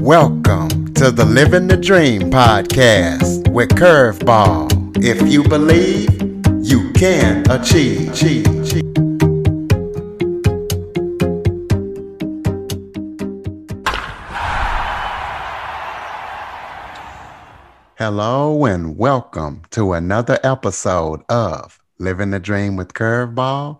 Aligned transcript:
Welcome 0.00 0.92
to 0.94 1.10
the 1.10 1.24
Living 1.24 1.66
the 1.66 1.76
Dream 1.76 2.22
podcast 2.30 3.48
with 3.50 3.70
Curveball. 3.70 4.96
If 5.02 5.30
you 5.30 5.42
believe, 5.42 6.10
you 6.64 6.92
can 6.92 7.48
achieve. 7.50 8.12
Hello 17.98 18.64
and 18.64 18.96
welcome 18.96 19.62
to 19.70 19.92
another 19.92 20.38
episode 20.42 21.22
of 21.28 21.80
Living 21.98 22.30
the 22.30 22.40
Dream 22.40 22.76
with 22.76 22.94
Curveball. 22.94 23.78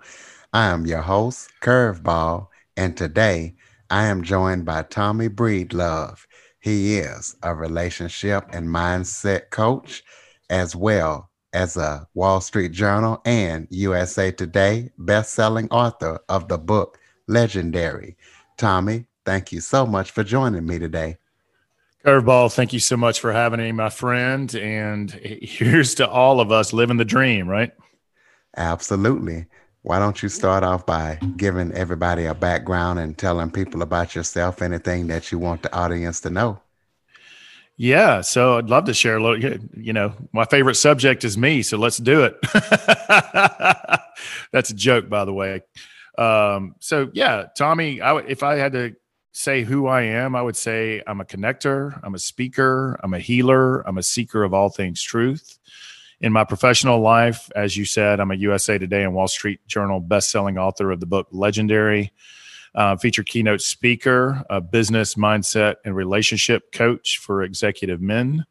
I 0.52 0.66
am 0.66 0.86
your 0.86 1.02
host, 1.02 1.50
Curveball, 1.60 2.48
and 2.76 2.96
today 2.96 3.54
I 3.92 4.06
am 4.06 4.22
joined 4.22 4.64
by 4.64 4.84
Tommy 4.84 5.28
Breedlove. 5.28 6.24
He 6.60 6.96
is 6.96 7.36
a 7.42 7.54
relationship 7.54 8.46
and 8.50 8.66
mindset 8.66 9.50
coach, 9.50 10.02
as 10.48 10.74
well 10.74 11.28
as 11.52 11.76
a 11.76 12.08
Wall 12.14 12.40
Street 12.40 12.72
Journal 12.72 13.20
and 13.26 13.68
USA 13.68 14.32
Today 14.32 14.92
best-selling 14.96 15.68
author 15.68 16.20
of 16.30 16.48
the 16.48 16.56
book 16.56 16.98
Legendary. 17.28 18.16
Tommy, 18.56 19.08
thank 19.26 19.52
you 19.52 19.60
so 19.60 19.84
much 19.84 20.10
for 20.10 20.24
joining 20.24 20.64
me 20.64 20.78
today. 20.78 21.18
Curveball, 22.02 22.50
thank 22.50 22.72
you 22.72 22.80
so 22.80 22.96
much 22.96 23.20
for 23.20 23.30
having 23.30 23.60
me, 23.60 23.72
my 23.72 23.90
friend. 23.90 24.54
And 24.54 25.10
here's 25.10 25.96
to 25.96 26.08
all 26.08 26.40
of 26.40 26.50
us 26.50 26.72
living 26.72 26.96
the 26.96 27.04
dream, 27.04 27.46
right? 27.46 27.72
Absolutely. 28.56 29.48
Why 29.84 29.98
don't 29.98 30.22
you 30.22 30.28
start 30.28 30.62
off 30.62 30.86
by 30.86 31.18
giving 31.36 31.72
everybody 31.72 32.26
a 32.26 32.34
background 32.34 33.00
and 33.00 33.18
telling 33.18 33.50
people 33.50 33.82
about 33.82 34.14
yourself, 34.14 34.62
anything 34.62 35.08
that 35.08 35.32
you 35.32 35.40
want 35.40 35.62
the 35.62 35.74
audience 35.74 36.20
to 36.20 36.30
know? 36.30 36.60
Yeah, 37.76 38.20
so 38.20 38.58
I'd 38.58 38.70
love 38.70 38.84
to 38.84 38.94
share 38.94 39.16
a 39.16 39.22
little. 39.22 39.58
You 39.76 39.92
know, 39.92 40.14
my 40.32 40.44
favorite 40.44 40.76
subject 40.76 41.24
is 41.24 41.36
me, 41.36 41.62
so 41.62 41.78
let's 41.78 41.96
do 41.96 42.22
it. 42.22 42.36
That's 44.52 44.70
a 44.70 44.74
joke, 44.74 45.08
by 45.08 45.24
the 45.24 45.32
way. 45.32 45.62
Um, 46.16 46.76
so 46.78 47.10
yeah, 47.12 47.46
Tommy, 47.56 48.00
I 48.00 48.08
w- 48.08 48.26
if 48.28 48.44
I 48.44 48.56
had 48.56 48.72
to 48.74 48.94
say 49.32 49.64
who 49.64 49.88
I 49.88 50.02
am, 50.02 50.36
I 50.36 50.42
would 50.42 50.56
say 50.56 51.02
I'm 51.08 51.20
a 51.20 51.24
connector, 51.24 51.98
I'm 52.04 52.14
a 52.14 52.20
speaker, 52.20 53.00
I'm 53.02 53.14
a 53.14 53.18
healer, 53.18 53.80
I'm 53.80 53.98
a 53.98 54.02
seeker 54.02 54.44
of 54.44 54.54
all 54.54 54.68
things 54.68 55.02
truth 55.02 55.58
in 56.22 56.32
my 56.32 56.44
professional 56.44 57.00
life, 57.00 57.50
as 57.56 57.76
you 57.76 57.84
said, 57.84 58.20
I'm 58.20 58.30
a 58.30 58.36
USA 58.36 58.78
Today 58.78 59.02
and 59.02 59.12
Wall 59.12 59.26
Street 59.26 59.60
Journal 59.66 59.98
best-selling 59.98 60.56
author 60.56 60.92
of 60.92 61.00
the 61.00 61.06
book 61.06 61.26
Legendary, 61.32 62.12
uh, 62.76 62.96
featured 62.96 63.26
keynote 63.26 63.60
speaker, 63.60 64.44
a 64.48 64.60
business 64.60 65.16
mindset 65.16 65.76
and 65.84 65.96
relationship 65.96 66.70
coach 66.70 67.18
for 67.18 67.42
executive 67.42 68.00
men, 68.00 68.46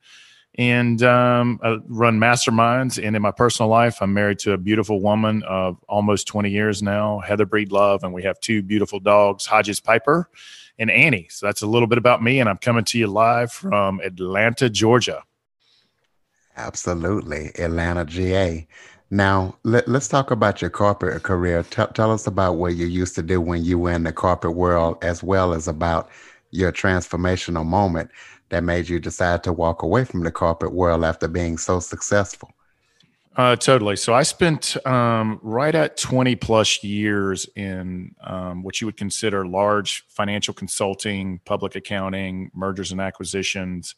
and 0.56 1.02
um, 1.02 1.60
run 1.88 2.20
masterminds. 2.20 3.02
And 3.02 3.16
in 3.16 3.22
my 3.22 3.32
personal 3.32 3.70
life, 3.70 4.02
I'm 4.02 4.14
married 4.14 4.40
to 4.40 4.52
a 4.52 4.58
beautiful 4.58 5.02
woman 5.02 5.42
of 5.44 5.82
almost 5.88 6.28
20 6.28 6.50
years 6.50 6.84
now, 6.84 7.20
Heather 7.20 7.46
Breedlove, 7.46 8.04
and 8.04 8.14
we 8.14 8.24
have 8.24 8.38
two 8.42 8.62
beautiful 8.62 9.00
dogs, 9.00 9.46
Hodges 9.46 9.80
Piper 9.80 10.30
and 10.78 10.92
Annie. 10.92 11.28
So 11.30 11.46
that's 11.46 11.62
a 11.62 11.68
little 11.68 11.88
bit 11.88 11.98
about 11.98 12.22
me, 12.22 12.42
and 12.42 12.50
I'm 12.50 12.58
coming 12.58 12.84
to 12.84 13.00
you 13.00 13.08
live 13.08 13.54
from 13.54 14.02
Atlanta, 14.02 14.70
Georgia. 14.70 15.24
Absolutely, 16.58 17.52
Atlanta, 17.58 18.06
GA. 18.06 18.68
Now, 19.10 19.58
let, 19.64 19.88
us 19.90 20.08
talk 20.08 20.32
about 20.32 20.62
your 20.62 20.70
corporate 20.70 21.24
career. 21.24 21.64
Tell 21.64 22.12
us 22.12 22.28
about 22.28 22.54
what 22.54 22.76
you 22.76 22.86
used 22.86 23.16
to 23.16 23.22
do 23.22 23.42
when 23.42 23.64
you 23.64 23.78
were 23.78 23.92
in 23.92 24.04
the 24.04 24.14
corporate 24.14 24.56
world, 24.56 24.98
as 25.04 25.22
well 25.22 25.54
as 25.54 25.68
about 25.68 26.10
your 26.52 26.72
transformational 26.72 27.66
moment 27.66 28.10
that 28.50 28.64
made 28.64 28.88
you 28.88 29.00
decide 29.00 29.44
to 29.44 29.54
walk 29.54 29.84
away 29.84 30.06
from 30.06 30.24
the 30.24 30.32
corporate 30.32 30.74
world 30.74 31.04
after 31.04 31.28
being 31.28 31.58
so 31.58 31.80
successful. 31.80 32.52
Uh, 33.36 33.56
totally. 33.56 33.96
So 33.96 34.14
I 34.14 34.24
spent 34.24 34.76
um, 34.86 35.40
right 35.42 35.74
at 35.74 35.96
20 35.96 36.36
plus 36.36 36.84
years 36.84 37.48
in 37.56 38.14
um, 38.22 38.62
what 38.62 38.82
you 38.82 38.88
would 38.88 38.98
consider 38.98 39.46
large 39.46 40.06
financial 40.08 40.54
consulting, 40.54 41.40
public 41.46 41.76
accounting, 41.76 42.52
mergers 42.54 42.92
and 42.92 43.00
acquisitions 43.00 43.96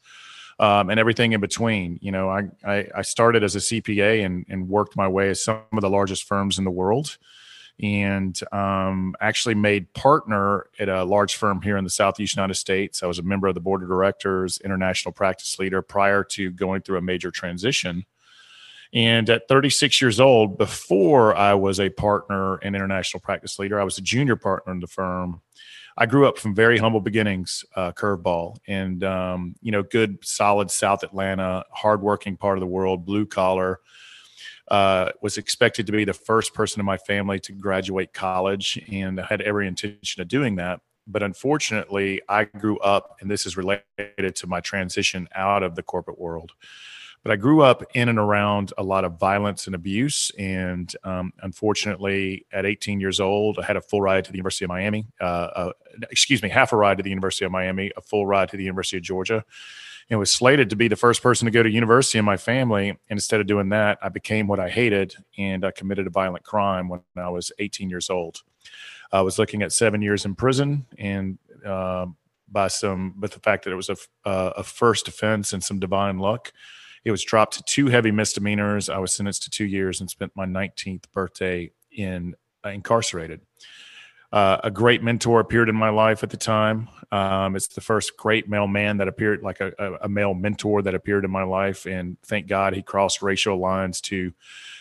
um, 0.59 0.89
and 0.89 0.99
everything 0.99 1.33
in 1.33 1.41
between. 1.41 1.99
You 2.01 2.11
know, 2.11 2.29
I, 2.29 2.49
I, 2.65 2.87
I 2.95 3.01
started 3.01 3.43
as 3.43 3.55
a 3.55 3.59
CPA 3.59 4.25
and, 4.25 4.45
and 4.49 4.67
worked 4.67 4.95
my 4.95 5.07
way 5.07 5.29
as 5.29 5.43
some 5.43 5.61
of 5.71 5.81
the 5.81 5.89
largest 5.89 6.23
firms 6.25 6.57
in 6.57 6.63
the 6.63 6.71
world 6.71 7.17
and 7.81 8.39
um, 8.51 9.15
actually 9.19 9.55
made 9.55 9.91
partner 9.93 10.67
at 10.79 10.89
a 10.89 11.03
large 11.03 11.35
firm 11.35 11.61
here 11.61 11.77
in 11.77 11.83
the 11.83 11.89
Southeast 11.89 12.35
United 12.35 12.53
States. 12.53 13.01
I 13.01 13.07
was 13.07 13.19
a 13.19 13.23
member 13.23 13.47
of 13.47 13.55
the 13.55 13.61
board 13.61 13.81
of 13.81 13.89
directors, 13.89 14.59
international 14.63 15.11
practice 15.11 15.57
leader 15.57 15.81
prior 15.81 16.23
to 16.25 16.51
going 16.51 16.81
through 16.81 16.97
a 16.97 17.01
major 17.01 17.31
transition. 17.31 18.05
And 18.93 19.27
at 19.31 19.47
36 19.47 20.01
years 20.01 20.19
old, 20.19 20.59
before 20.59 21.35
I 21.35 21.55
was 21.55 21.79
a 21.79 21.89
partner 21.89 22.57
and 22.57 22.75
international 22.75 23.21
practice 23.21 23.57
leader, 23.57 23.81
I 23.81 23.83
was 23.83 23.97
a 23.97 24.01
junior 24.01 24.35
partner 24.35 24.71
in 24.71 24.79
the 24.79 24.87
firm. 24.87 25.41
I 25.97 26.05
grew 26.05 26.27
up 26.27 26.37
from 26.37 26.55
very 26.55 26.77
humble 26.77 27.01
beginnings, 27.01 27.63
uh, 27.75 27.91
curveball, 27.91 28.57
and 28.67 29.03
um, 29.03 29.55
you 29.61 29.71
know, 29.71 29.83
good, 29.83 30.25
solid 30.25 30.71
South 30.71 31.03
Atlanta, 31.03 31.65
hardworking 31.71 32.37
part 32.37 32.57
of 32.57 32.61
the 32.61 32.67
world, 32.67 33.05
blue 33.05 33.25
collar. 33.25 33.79
Uh, 34.69 35.11
was 35.21 35.37
expected 35.37 35.85
to 35.85 35.91
be 35.91 36.05
the 36.05 36.13
first 36.13 36.53
person 36.53 36.79
in 36.79 36.85
my 36.85 36.97
family 36.97 37.37
to 37.37 37.51
graduate 37.51 38.13
college, 38.13 38.81
and 38.91 39.19
I 39.19 39.25
had 39.25 39.41
every 39.41 39.67
intention 39.67 40.21
of 40.21 40.29
doing 40.29 40.55
that. 40.55 40.79
But 41.05 41.21
unfortunately, 41.21 42.21
I 42.29 42.45
grew 42.45 42.79
up, 42.79 43.17
and 43.19 43.29
this 43.29 43.45
is 43.45 43.57
related 43.57 44.35
to 44.35 44.47
my 44.47 44.61
transition 44.61 45.27
out 45.35 45.63
of 45.63 45.75
the 45.75 45.83
corporate 45.83 46.17
world. 46.17 46.53
But 47.23 47.31
I 47.31 47.35
grew 47.37 47.61
up 47.61 47.83
in 47.93 48.09
and 48.09 48.19
around 48.19 48.73
a 48.77 48.83
lot 48.83 49.05
of 49.05 49.17
violence 49.17 49.65
and 49.65 49.75
abuse. 49.75 50.29
And 50.37 50.93
um, 51.05 51.31
unfortunately, 51.41 52.45
at 52.51 52.65
18 52.65 52.99
years 52.99 53.19
old, 53.19 53.59
I 53.59 53.63
had 53.63 53.77
a 53.77 53.81
full 53.81 54.01
ride 54.01 54.25
to 54.25 54.31
the 54.31 54.37
University 54.37 54.65
of 54.65 54.69
Miami. 54.69 55.07
Uh, 55.21 55.23
uh, 55.23 55.71
excuse 56.11 56.43
me, 56.43 56.49
half 56.49 56.73
a 56.73 56.75
ride 56.75 56.97
to 56.97 57.03
the 57.03 57.09
University 57.09 57.45
of 57.45 57.51
Miami, 57.51 57.91
a 57.95 58.01
full 58.01 58.25
ride 58.25 58.49
to 58.49 58.57
the 58.57 58.63
University 58.63 58.97
of 58.97 59.03
Georgia. 59.03 59.45
And 60.09 60.19
was 60.19 60.31
slated 60.31 60.69
to 60.69 60.75
be 60.75 60.89
the 60.89 60.97
first 60.97 61.23
person 61.23 61.45
to 61.45 61.51
go 61.51 61.63
to 61.63 61.69
university 61.69 62.19
in 62.19 62.25
my 62.25 62.35
family. 62.35 62.89
And 62.89 62.99
instead 63.07 63.39
of 63.39 63.47
doing 63.47 63.69
that, 63.69 63.99
I 64.01 64.09
became 64.09 64.47
what 64.47 64.59
I 64.59 64.67
hated 64.69 65.15
and 65.37 65.63
I 65.63 65.71
committed 65.71 66.07
a 66.07 66.09
violent 66.09 66.43
crime 66.43 66.89
when 66.89 66.99
I 67.15 67.29
was 67.29 67.53
18 67.57 67.89
years 67.89 68.09
old. 68.09 68.43
I 69.13 69.21
was 69.21 69.39
looking 69.39 69.61
at 69.61 69.71
seven 69.71 70.01
years 70.01 70.25
in 70.25 70.35
prison 70.35 70.85
and 70.97 71.37
uh, 71.65 72.07
by 72.49 72.67
some, 72.67 73.13
but 73.15 73.31
the 73.31 73.39
fact 73.39 73.63
that 73.63 73.71
it 73.71 73.75
was 73.75 73.89
a, 73.89 73.95
uh, 74.25 74.53
a 74.57 74.63
first 74.63 75.07
offense 75.07 75.53
and 75.53 75.63
some 75.63 75.79
divine 75.79 76.19
luck, 76.19 76.51
it 77.05 77.11
was 77.11 77.23
dropped 77.23 77.55
to 77.55 77.63
two 77.63 77.87
heavy 77.87 78.11
misdemeanors. 78.11 78.89
I 78.89 78.97
was 78.97 79.15
sentenced 79.15 79.43
to 79.43 79.49
two 79.49 79.65
years 79.65 79.99
and 79.99 80.09
spent 80.09 80.31
my 80.35 80.45
19th 80.45 81.11
birthday 81.11 81.71
in 81.91 82.35
uh, 82.65 82.69
incarcerated. 82.69 83.41
Uh, 84.31 84.59
a 84.63 84.71
great 84.71 85.03
mentor 85.03 85.39
appeared 85.39 85.69
in 85.69 85.75
my 85.75 85.89
life 85.89 86.23
at 86.23 86.31
the 86.31 86.37
time. 86.37 86.89
Um, 87.11 87.55
it's 87.55 87.67
the 87.67 87.81
first 87.81 88.17
great 88.17 88.49
male 88.49 88.65
man 88.65 88.97
that 88.97 89.07
appeared, 89.07 89.43
like 89.43 89.61
a, 89.61 89.71
a, 90.01 90.09
male 90.09 90.33
mentor 90.33 90.81
that 90.81 90.95
appeared 90.95 91.23
in 91.23 91.29
my 91.29 91.43
life. 91.43 91.85
And 91.85 92.17
thank 92.23 92.47
God 92.47 92.73
he 92.73 92.81
crossed 92.81 93.21
racial 93.21 93.57
lines 93.57 94.01
to 94.01 94.33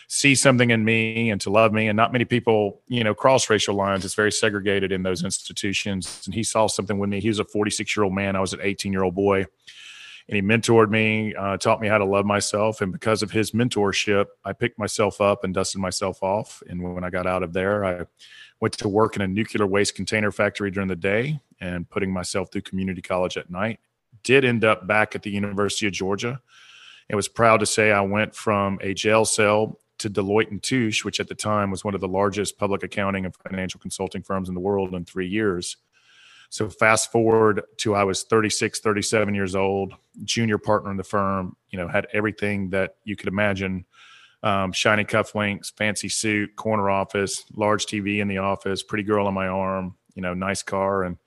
see 0.07 0.33
something 0.33 0.71
in 0.71 0.83
me 0.83 1.29
and 1.29 1.39
to 1.41 1.51
love 1.51 1.71
me. 1.71 1.87
And 1.87 1.95
not 1.95 2.11
many 2.11 2.25
people, 2.25 2.81
you 2.87 3.03
know, 3.03 3.13
cross 3.13 3.47
racial 3.47 3.75
lines. 3.75 4.05
It's 4.05 4.15
very 4.15 4.31
segregated 4.31 4.91
in 4.91 5.03
those 5.03 5.23
institutions. 5.23 6.23
And 6.25 6.33
he 6.33 6.41
saw 6.41 6.65
something 6.65 6.97
with 6.97 7.11
me. 7.11 7.19
He 7.19 7.27
was 7.27 7.37
a 7.37 7.45
46 7.45 7.95
year 7.95 8.05
old 8.05 8.13
man. 8.15 8.35
I 8.35 8.39
was 8.39 8.53
an 8.53 8.59
18 8.63 8.91
year 8.91 9.03
old 9.03 9.13
boy 9.13 9.45
and 10.27 10.35
he 10.35 10.41
mentored 10.41 10.89
me, 10.89 11.35
uh, 11.35 11.57
taught 11.57 11.81
me 11.81 11.87
how 11.87 11.97
to 11.97 12.05
love 12.05 12.25
myself. 12.25 12.81
And 12.81 12.91
because 12.93 13.21
of 13.21 13.31
his 13.31 13.51
mentorship, 13.51 14.27
I 14.45 14.53
picked 14.53 14.79
myself 14.79 15.19
up 15.19 15.43
and 15.43 15.53
dusted 15.53 15.81
myself 15.81 16.23
off. 16.23 16.63
And 16.69 16.81
when 16.81 17.03
I 17.03 17.09
got 17.09 17.27
out 17.27 17.43
of 17.43 17.51
there, 17.51 17.83
I 17.83 18.05
went 18.61 18.73
to 18.75 18.87
work 18.87 19.15
in 19.17 19.21
a 19.21 19.27
nuclear 19.27 19.67
waste 19.67 19.95
container 19.95 20.31
factory 20.31 20.71
during 20.71 20.87
the 20.87 20.95
day 20.95 21.39
and 21.59 21.89
putting 21.89 22.11
myself 22.11 22.51
through 22.51 22.61
community 22.61 23.01
college 23.01 23.37
at 23.37 23.49
night. 23.49 23.79
Did 24.23 24.45
end 24.45 24.63
up 24.63 24.87
back 24.87 25.15
at 25.15 25.23
the 25.23 25.31
University 25.31 25.87
of 25.87 25.93
Georgia. 25.93 26.41
and 27.09 27.15
was 27.15 27.27
proud 27.27 27.59
to 27.59 27.65
say 27.65 27.91
I 27.91 28.01
went 28.01 28.35
from 28.35 28.79
a 28.81 28.93
jail 28.93 29.25
cell 29.25 29.79
to 29.99 30.09
Deloitte 30.09 30.51
and 30.51 30.61
Touche, 30.61 31.03
which 31.05 31.19
at 31.19 31.27
the 31.27 31.35
time 31.35 31.71
was 31.71 31.83
one 31.83 31.95
of 31.95 32.01
the 32.01 32.07
largest 32.07 32.57
public 32.57 32.83
accounting 32.83 33.25
and 33.25 33.35
financial 33.35 33.79
consulting 33.79 34.21
firms 34.21 34.49
in 34.49 34.55
the 34.55 34.61
world 34.61 34.93
in 34.93 35.05
three 35.05 35.27
years. 35.27 35.77
So 36.53 36.69
fast 36.69 37.11
forward 37.11 37.63
to 37.77 37.95
I 37.95 38.03
was 38.03 38.25
36, 38.25 38.79
37 38.79 39.33
years 39.33 39.55
old, 39.55 39.95
junior 40.23 40.59
partner 40.59 40.91
in 40.91 40.97
the 40.97 41.03
firm, 41.03 41.55
you 41.71 41.79
know, 41.79 41.87
had 41.87 42.05
everything 42.13 42.69
that 42.69 42.97
you 43.03 43.15
could 43.15 43.27
imagine. 43.27 43.85
Um, 44.43 44.71
shiny 44.71 45.03
cufflinks, 45.03 45.75
fancy 45.75 46.09
suit, 46.09 46.55
corner 46.55 46.91
office, 46.91 47.43
large 47.55 47.87
TV 47.87 48.19
in 48.19 48.27
the 48.27 48.37
office, 48.37 48.83
pretty 48.83 49.03
girl 49.03 49.25
on 49.25 49.33
my 49.33 49.47
arm, 49.47 49.95
you 50.13 50.21
know, 50.21 50.35
nice 50.35 50.61
car, 50.61 51.01
and 51.01 51.17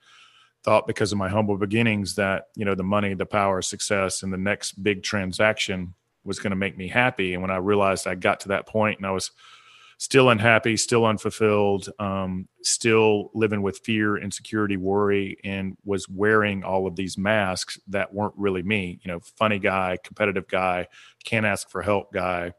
thought 0.63 0.87
because 0.87 1.11
of 1.11 1.17
my 1.17 1.27
humble 1.27 1.57
beginnings 1.57 2.15
that 2.15 2.45
you 2.55 2.63
know 2.63 2.75
the 2.75 2.83
money, 2.83 3.13
the 3.13 3.25
power, 3.25 3.61
success, 3.61 4.23
and 4.23 4.31
the 4.31 4.37
next 4.37 4.81
big 4.81 5.03
transaction 5.03 5.93
was 6.23 6.39
going 6.39 6.51
to 6.51 6.55
make 6.55 6.77
me 6.77 6.87
happy. 6.87 7.33
And 7.33 7.41
when 7.41 7.51
I 7.51 7.57
realized 7.57 8.07
I 8.07 8.15
got 8.15 8.39
to 8.41 8.47
that 8.49 8.65
point 8.65 8.99
and 8.99 9.05
I 9.05 9.11
was 9.11 9.31
still 9.97 10.29
unhappy, 10.29 10.77
still 10.77 11.05
unfulfilled, 11.05 11.89
um, 11.99 12.47
still 12.61 13.31
living 13.33 13.63
with 13.63 13.79
fear, 13.79 14.17
insecurity, 14.17 14.77
worry, 14.77 15.37
and 15.43 15.75
was 15.85 16.07
wearing 16.07 16.63
all 16.63 16.85
of 16.85 16.95
these 16.95 17.17
masks 17.17 17.79
that 17.87 18.13
weren't 18.13 18.35
really 18.37 18.61
me. 18.61 18.99
You 19.03 19.11
know, 19.11 19.19
funny 19.19 19.57
guy, 19.57 19.97
competitive 20.03 20.47
guy, 20.47 20.87
can't 21.25 21.47
ask 21.47 21.69
for 21.69 21.81
help 21.81 22.13
guy, 22.13 22.53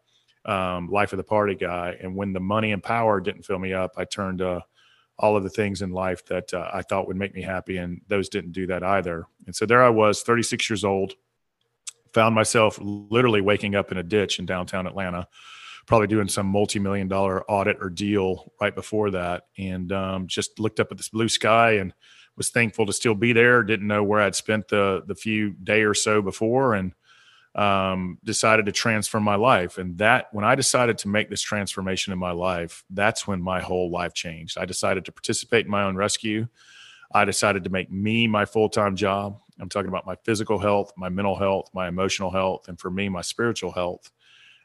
um, 0.44 0.88
life 0.88 1.12
of 1.12 1.17
the 1.17 1.25
party 1.25 1.55
guy. 1.55 1.96
And 2.00 2.17
when 2.17 2.32
the 2.32 2.40
money 2.40 2.73
and 2.73 2.82
power 2.82 3.20
didn't 3.20 3.44
fill 3.44 3.61
me 3.61 3.73
up, 3.73 3.93
I 3.96 4.05
turned 4.05 4.38
to 4.38 4.64
all 5.17 5.37
of 5.37 5.44
the 5.44 5.50
things 5.50 5.81
in 5.82 5.91
life 5.91 6.25
that 6.26 6.52
uh, 6.52 6.70
I 6.73 6.82
thought 6.82 7.06
would 7.06 7.17
make 7.17 7.34
me 7.34 7.43
happy, 7.43 7.76
and 7.76 8.00
those 8.08 8.29
didn't 8.29 8.52
do 8.52 8.67
that 8.69 8.82
either. 8.82 9.26
And 9.46 9.55
so 9.55 9.64
there 9.64 9.82
I 9.82 9.91
was, 9.91 10.23
36 10.23 10.69
years 10.70 10.84
old, 10.84 11.14
found 12.12 12.34
myself 12.34 12.79
literally 12.81 13.41
waking 13.41 13.76
up 13.76 13.93
in 13.93 13.99
a 13.99 14.02
ditch 14.02 14.38
in 14.41 14.46
downtown 14.46 14.87
Atlanta 14.87 15.29
probably 15.88 16.06
doing 16.06 16.29
some 16.29 16.46
multi-million 16.46 17.08
dollar 17.08 17.43
audit 17.50 17.79
or 17.81 17.88
deal 17.88 18.52
right 18.61 18.75
before 18.75 19.11
that. 19.11 19.46
And 19.56 19.90
um, 19.90 20.26
just 20.26 20.61
looked 20.61 20.81
up 20.81 20.93
at 20.93 20.99
this 20.99 21.08
blue 21.08 21.29
sky 21.29 21.73
and 21.73 21.94
was 22.37 22.50
thankful 22.50 22.85
to 22.87 22.93
still 22.93 23.14
be 23.14 23.32
there. 23.32 23.64
Didn't 23.64 23.88
know 23.88 24.05
where 24.05 24.20
i'd 24.20 24.37
spent 24.37 24.69
the 24.69 25.02
the 25.06 25.14
few 25.14 25.50
day 25.50 25.82
or 25.82 25.94
so 25.94 26.23
before 26.23 26.75
and 26.75 26.93
um, 27.55 28.19
decided 28.23 28.67
to 28.67 28.73
transform 28.73 29.25
my 29.25 29.35
life. 29.35 29.79
And 29.79 29.96
that 29.99 30.26
when 30.32 30.44
i 30.44 30.55
decided 30.55 30.99
to 30.99 31.08
make 31.08 31.31
this 31.31 31.40
transformation 31.40 32.12
in 32.12 32.19
my 32.19 32.32
life 32.32 32.84
that's 32.91 33.26
when 33.26 33.43
my 33.43 33.61
whole 33.61 33.91
life 33.91 34.12
changed. 34.12 34.58
I 34.58 34.67
decided 34.67 35.06
to 35.06 35.12
participate 35.12 35.64
in 35.64 35.70
my 35.70 35.84
own 35.84 35.96
rescue. 35.96 36.46
I 37.12 37.25
decided 37.25 37.64
to 37.64 37.70
make 37.70 37.91
me 37.91 38.26
my 38.26 38.44
full-time 38.44 38.94
job. 38.94 39.41
I'm 39.58 39.70
talking 39.70 39.88
about 39.88 40.06
my 40.06 40.17
physical 40.23 40.58
health 40.58 40.93
my 40.99 41.08
mental 41.08 41.34
health 41.34 41.70
my 41.73 41.88
emotional 41.88 42.31
health 42.31 42.69
and 42.69 42.79
for 42.79 42.91
me 42.91 43.08
my 43.08 43.23
spiritual 43.23 43.73
health 43.73 44.11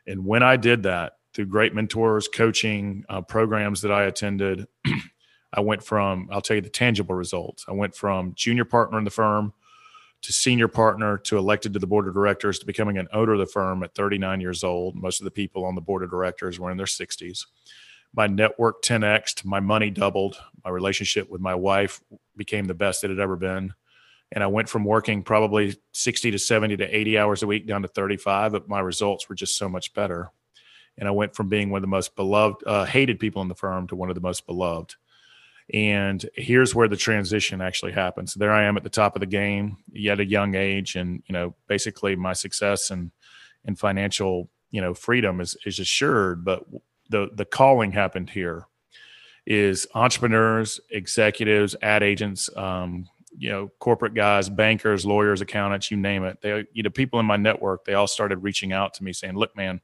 and 0.07 0.25
when 0.25 0.43
I 0.43 0.57
did 0.57 0.83
that 0.83 1.13
through 1.33 1.45
great 1.45 1.73
mentors, 1.73 2.27
coaching, 2.27 3.05
uh, 3.09 3.21
programs 3.21 3.81
that 3.81 3.91
I 3.91 4.03
attended, 4.03 4.67
I 5.53 5.61
went 5.61 5.83
from, 5.83 6.29
I'll 6.31 6.41
tell 6.41 6.55
you 6.55 6.61
the 6.61 6.69
tangible 6.69 7.15
results. 7.15 7.65
I 7.67 7.73
went 7.73 7.95
from 7.95 8.33
junior 8.35 8.65
partner 8.65 8.97
in 8.97 9.03
the 9.03 9.11
firm 9.11 9.53
to 10.23 10.33
senior 10.33 10.67
partner 10.67 11.17
to 11.17 11.37
elected 11.37 11.73
to 11.73 11.79
the 11.79 11.87
board 11.87 12.07
of 12.07 12.13
directors 12.13 12.57
to 12.59 12.65
becoming 12.65 12.97
an 12.97 13.07
owner 13.13 13.33
of 13.33 13.39
the 13.39 13.45
firm 13.45 13.83
at 13.83 13.93
39 13.93 14.41
years 14.41 14.63
old. 14.63 14.95
Most 14.95 15.19
of 15.19 15.25
the 15.25 15.31
people 15.31 15.65
on 15.65 15.75
the 15.75 15.81
board 15.81 16.01
of 16.01 16.09
directors 16.09 16.59
were 16.59 16.71
in 16.71 16.77
their 16.77 16.85
60s. 16.85 17.45
My 18.15 18.27
network 18.27 18.83
10x, 18.83 19.43
my 19.43 19.59
money 19.59 19.89
doubled. 19.89 20.37
My 20.63 20.69
relationship 20.69 21.29
with 21.29 21.41
my 21.41 21.55
wife 21.55 22.01
became 22.37 22.65
the 22.65 22.73
best 22.73 23.03
it 23.03 23.09
had 23.09 23.19
ever 23.19 23.35
been 23.35 23.73
and 24.33 24.43
I 24.43 24.47
went 24.47 24.67
from 24.67 24.83
working 24.83 25.21
probably 25.21 25.77
60 25.91 26.31
to 26.31 26.39
70 26.39 26.77
to 26.77 26.97
80 26.97 27.17
hours 27.19 27.43
a 27.43 27.47
week 27.47 27.67
down 27.67 27.83
to 27.83 27.87
35, 27.87 28.51
but 28.51 28.67
my 28.67 28.79
results 28.79 29.29
were 29.29 29.35
just 29.35 29.57
so 29.57 29.69
much 29.69 29.93
better. 29.93 30.31
And 30.97 31.07
I 31.07 31.11
went 31.11 31.35
from 31.35 31.49
being 31.49 31.69
one 31.69 31.77
of 31.77 31.83
the 31.83 31.87
most 31.87 32.15
beloved, 32.15 32.63
uh, 32.65 32.85
hated 32.85 33.19
people 33.19 33.43
in 33.43 33.47
the 33.47 33.55
firm 33.55 33.87
to 33.87 33.95
one 33.95 34.09
of 34.09 34.15
the 34.15 34.21
most 34.21 34.47
beloved. 34.47 34.95
And 35.71 36.27
here's 36.35 36.73
where 36.73 36.87
the 36.87 36.97
transition 36.97 37.61
actually 37.61 37.91
happens. 37.91 38.33
So 38.33 38.39
there 38.39 38.51
I 38.51 38.63
am 38.63 38.75
at 38.75 38.83
the 38.83 38.89
top 38.89 39.15
of 39.15 39.19
the 39.19 39.27
game, 39.27 39.77
yet 39.91 40.19
a 40.19 40.25
young 40.25 40.55
age, 40.55 40.95
and 40.95 41.21
you 41.27 41.33
know, 41.33 41.55
basically 41.67 42.15
my 42.15 42.33
success 42.33 42.89
and 42.89 43.11
and 43.65 43.79
financial, 43.79 44.49
you 44.71 44.81
know, 44.81 44.93
freedom 44.93 45.39
is 45.39 45.55
is 45.65 45.79
assured. 45.79 46.43
But 46.43 46.65
the 47.09 47.29
the 47.33 47.45
calling 47.45 47.91
happened 47.91 48.31
here 48.31 48.65
is 49.45 49.87
entrepreneurs, 49.93 50.79
executives, 50.89 51.75
ad 51.81 52.03
agents, 52.03 52.49
um, 52.57 53.07
you 53.37 53.49
know 53.49 53.71
corporate 53.79 54.13
guys 54.13 54.49
bankers 54.49 55.05
lawyers 55.05 55.41
accountants 55.41 55.91
you 55.91 55.97
name 55.97 56.23
it. 56.23 56.39
They 56.41 56.65
you 56.73 56.83
know 56.83 56.89
people 56.89 57.19
in 57.19 57.25
my 57.25 57.37
network 57.37 57.85
they 57.85 57.93
all 57.93 58.07
started 58.07 58.37
reaching 58.37 58.73
out 58.73 58.93
to 58.95 59.03
me 59.03 59.13
saying 59.13 59.35
look 59.35 59.55
man 59.55 59.81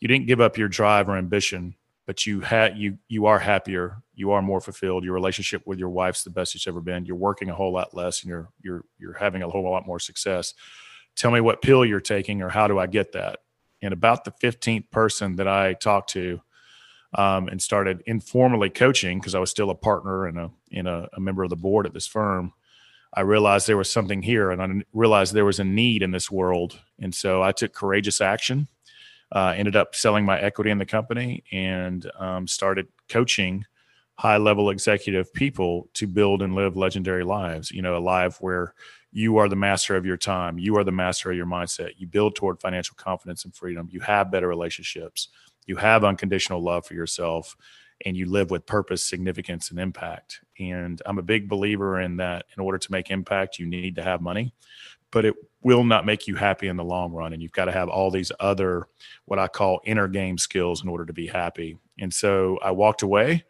you 0.00 0.08
didn't 0.08 0.26
give 0.26 0.40
up 0.40 0.58
your 0.58 0.68
drive 0.68 1.08
or 1.08 1.16
ambition 1.16 1.74
but 2.06 2.24
you 2.24 2.40
had 2.40 2.78
you 2.78 2.98
you 3.08 3.26
are 3.26 3.38
happier. 3.38 4.02
You 4.14 4.30
are 4.30 4.40
more 4.40 4.60
fulfilled. 4.60 5.04
Your 5.04 5.14
relationship 5.14 5.62
with 5.66 5.78
your 5.78 5.90
wife's 5.90 6.22
the 6.22 6.30
best 6.30 6.54
it's 6.54 6.66
ever 6.66 6.80
been. 6.80 7.04
You're 7.04 7.16
working 7.16 7.50
a 7.50 7.54
whole 7.54 7.72
lot 7.72 7.94
less 7.94 8.22
and 8.22 8.30
you're 8.30 8.48
you're 8.62 8.84
you're 8.98 9.14
having 9.14 9.42
a 9.42 9.48
whole 9.48 9.68
lot 9.68 9.86
more 9.86 9.98
success. 9.98 10.54
Tell 11.16 11.32
me 11.32 11.40
what 11.40 11.62
pill 11.62 11.84
you're 11.84 12.00
taking 12.00 12.42
or 12.42 12.48
how 12.48 12.68
do 12.68 12.78
i 12.78 12.86
get 12.86 13.12
that? 13.12 13.40
And 13.82 13.92
about 13.92 14.24
the 14.24 14.30
15th 14.30 14.90
person 14.90 15.36
that 15.36 15.48
i 15.48 15.74
talked 15.74 16.10
to 16.10 16.40
um, 17.14 17.48
and 17.48 17.60
started 17.60 18.02
informally 18.06 18.70
coaching 18.70 19.18
because 19.18 19.34
I 19.34 19.38
was 19.38 19.50
still 19.50 19.70
a 19.70 19.74
partner 19.74 20.26
and 20.26 20.38
a 20.38 20.50
a, 20.74 21.08
a, 21.14 21.20
member 21.20 21.44
of 21.44 21.50
the 21.50 21.56
board 21.56 21.86
at 21.86 21.94
this 21.94 22.06
firm. 22.06 22.52
I 23.14 23.22
realized 23.22 23.66
there 23.66 23.76
was 23.76 23.90
something 23.90 24.22
here, 24.22 24.50
and 24.50 24.62
I 24.62 24.84
realized 24.92 25.32
there 25.32 25.44
was 25.44 25.60
a 25.60 25.64
need 25.64 26.02
in 26.02 26.10
this 26.10 26.30
world, 26.30 26.78
and 26.98 27.14
so 27.14 27.42
I 27.42 27.52
took 27.52 27.72
courageous 27.72 28.20
action. 28.20 28.68
Uh, 29.32 29.54
ended 29.56 29.74
up 29.74 29.96
selling 29.96 30.24
my 30.24 30.38
equity 30.38 30.70
in 30.70 30.78
the 30.78 30.86
company 30.86 31.42
and 31.50 32.08
um, 32.16 32.46
started 32.46 32.86
coaching 33.08 33.64
high 34.18 34.36
level 34.36 34.70
executive 34.70 35.32
people 35.34 35.88
to 35.94 36.06
build 36.06 36.42
and 36.42 36.54
live 36.54 36.76
legendary 36.76 37.24
lives. 37.24 37.70
You 37.70 37.82
know, 37.82 37.96
a 37.96 37.98
life 37.98 38.40
where 38.40 38.74
you 39.12 39.36
are 39.38 39.48
the 39.48 39.56
master 39.56 39.96
of 39.96 40.06
your 40.06 40.16
time, 40.16 40.58
you 40.58 40.76
are 40.76 40.84
the 40.84 40.92
master 40.92 41.30
of 41.30 41.36
your 41.36 41.46
mindset. 41.46 41.92
You 41.96 42.06
build 42.06 42.36
toward 42.36 42.60
financial 42.60 42.96
confidence 42.96 43.44
and 43.44 43.54
freedom. 43.54 43.88
You 43.90 44.00
have 44.00 44.30
better 44.30 44.48
relationships 44.48 45.28
you 45.66 45.76
have 45.76 46.04
unconditional 46.04 46.62
love 46.62 46.86
for 46.86 46.94
yourself 46.94 47.56
and 48.04 48.16
you 48.16 48.26
live 48.26 48.50
with 48.50 48.66
purpose, 48.66 49.02
significance, 49.02 49.70
and 49.70 49.78
impact. 49.78 50.40
And 50.58 51.00
I'm 51.06 51.18
a 51.18 51.22
big 51.22 51.48
believer 51.48 52.00
in 52.00 52.16
that 52.18 52.46
in 52.56 52.62
order 52.62 52.78
to 52.78 52.92
make 52.92 53.10
impact, 53.10 53.58
you 53.58 53.66
need 53.66 53.96
to 53.96 54.02
have 54.02 54.20
money, 54.20 54.52
but 55.10 55.24
it 55.24 55.34
will 55.62 55.84
not 55.84 56.04
make 56.04 56.26
you 56.26 56.34
happy 56.34 56.68
in 56.68 56.76
the 56.76 56.84
long 56.84 57.12
run. 57.12 57.32
And 57.32 57.42
you've 57.42 57.52
got 57.52 57.64
to 57.66 57.72
have 57.72 57.88
all 57.88 58.10
these 58.10 58.30
other, 58.38 58.86
what 59.24 59.38
I 59.38 59.48
call 59.48 59.80
inner 59.84 60.08
game 60.08 60.36
skills 60.38 60.82
in 60.82 60.88
order 60.88 61.06
to 61.06 61.12
be 61.12 61.26
happy. 61.26 61.78
And 61.98 62.12
so 62.12 62.58
I 62.62 62.70
walked 62.70 63.02
away 63.02 63.44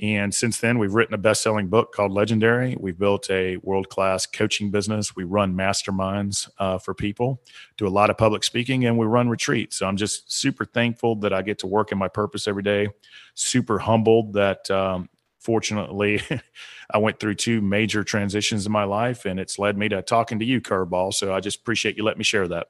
and 0.00 0.34
since 0.34 0.58
then, 0.58 0.78
we've 0.78 0.92
written 0.92 1.14
a 1.14 1.18
best 1.18 1.42
selling 1.42 1.68
book 1.68 1.92
called 1.92 2.10
Legendary. 2.10 2.76
We've 2.80 2.98
built 2.98 3.30
a 3.30 3.58
world 3.58 3.88
class 3.88 4.26
coaching 4.26 4.72
business. 4.72 5.14
We 5.14 5.22
run 5.22 5.54
masterminds 5.54 6.48
uh, 6.58 6.78
for 6.78 6.94
people, 6.94 7.40
do 7.76 7.86
a 7.86 7.88
lot 7.88 8.10
of 8.10 8.18
public 8.18 8.42
speaking, 8.42 8.86
and 8.86 8.98
we 8.98 9.06
run 9.06 9.28
retreats. 9.28 9.76
So 9.76 9.86
I'm 9.86 9.96
just 9.96 10.32
super 10.32 10.64
thankful 10.64 11.14
that 11.16 11.32
I 11.32 11.42
get 11.42 11.60
to 11.60 11.68
work 11.68 11.92
in 11.92 11.98
my 11.98 12.08
purpose 12.08 12.48
every 12.48 12.64
day. 12.64 12.88
Super 13.34 13.78
humbled 13.78 14.32
that 14.32 14.68
um, 14.68 15.08
fortunately 15.38 16.20
I 16.90 16.98
went 16.98 17.20
through 17.20 17.36
two 17.36 17.60
major 17.60 18.02
transitions 18.02 18.66
in 18.66 18.72
my 18.72 18.84
life, 18.84 19.26
and 19.26 19.38
it's 19.38 19.60
led 19.60 19.78
me 19.78 19.88
to 19.90 20.02
talking 20.02 20.40
to 20.40 20.44
you, 20.44 20.60
Curveball. 20.60 21.14
So 21.14 21.32
I 21.32 21.38
just 21.38 21.60
appreciate 21.60 21.96
you 21.96 22.02
letting 22.02 22.18
me 22.18 22.24
share 22.24 22.48
that. 22.48 22.66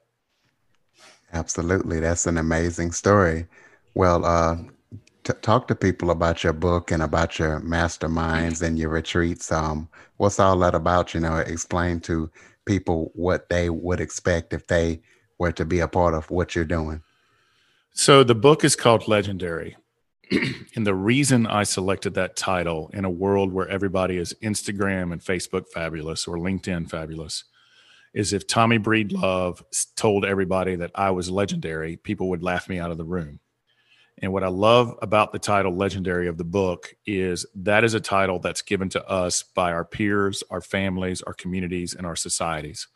Absolutely. 1.33 1.99
That's 1.99 2.27
an 2.27 2.37
amazing 2.37 2.91
story. 2.91 3.47
Well, 3.95 4.23
uh, 4.25 4.57
t- 5.25 5.33
talk 5.41 5.67
to 5.67 5.75
people 5.75 6.11
about 6.11 6.43
your 6.43 6.53
book 6.53 6.91
and 6.91 7.03
about 7.03 7.37
your 7.37 7.59
masterminds 7.59 8.61
and 8.61 8.79
your 8.79 8.89
retreats. 8.89 9.51
Um, 9.51 9.89
what's 10.17 10.39
all 10.39 10.57
that 10.59 10.75
about? 10.75 11.13
You 11.13 11.19
know, 11.19 11.37
explain 11.37 11.99
to 12.01 12.29
people 12.65 13.11
what 13.13 13.49
they 13.49 13.69
would 13.69 13.99
expect 13.99 14.53
if 14.53 14.67
they 14.67 15.01
were 15.37 15.51
to 15.51 15.65
be 15.65 15.79
a 15.79 15.87
part 15.87 16.13
of 16.13 16.31
what 16.31 16.55
you're 16.55 16.63
doing. 16.63 17.01
So 17.93 18.23
the 18.23 18.35
book 18.35 18.63
is 18.63 18.75
called 18.75 19.07
Legendary. 19.07 19.75
and 20.75 20.87
the 20.87 20.95
reason 20.95 21.45
I 21.45 21.63
selected 21.63 22.13
that 22.15 22.35
title 22.35 22.89
in 22.93 23.05
a 23.05 23.09
world 23.09 23.51
where 23.51 23.67
everybody 23.67 24.17
is 24.17 24.33
Instagram 24.41 25.11
and 25.11 25.21
Facebook 25.21 25.65
fabulous 25.73 26.27
or 26.27 26.37
LinkedIn 26.37 26.89
fabulous 26.89 27.43
is 28.13 28.31
if 28.31 28.47
Tommy 28.47 28.79
Breedlove 28.79 29.61
told 29.95 30.25
everybody 30.25 30.75
that 30.77 30.91
I 30.95 31.11
was 31.11 31.29
legendary, 31.29 31.97
people 31.97 32.29
would 32.29 32.41
laugh 32.41 32.69
me 32.69 32.79
out 32.79 32.91
of 32.91 32.97
the 32.97 33.03
room. 33.03 33.39
And 34.21 34.31
what 34.31 34.43
I 34.43 34.47
love 34.47 34.97
about 35.01 35.33
the 35.33 35.39
title 35.39 35.75
Legendary 35.75 36.27
of 36.27 36.37
the 36.37 36.45
book 36.45 36.95
is 37.05 37.45
that 37.55 37.83
is 37.83 37.93
a 37.93 37.99
title 37.99 38.39
that's 38.39 38.61
given 38.61 38.87
to 38.89 39.05
us 39.09 39.43
by 39.43 39.73
our 39.73 39.83
peers, 39.83 40.41
our 40.49 40.61
families, 40.61 41.21
our 41.23 41.33
communities, 41.33 41.93
and 41.93 42.07
our 42.07 42.15
societies. 42.15 42.87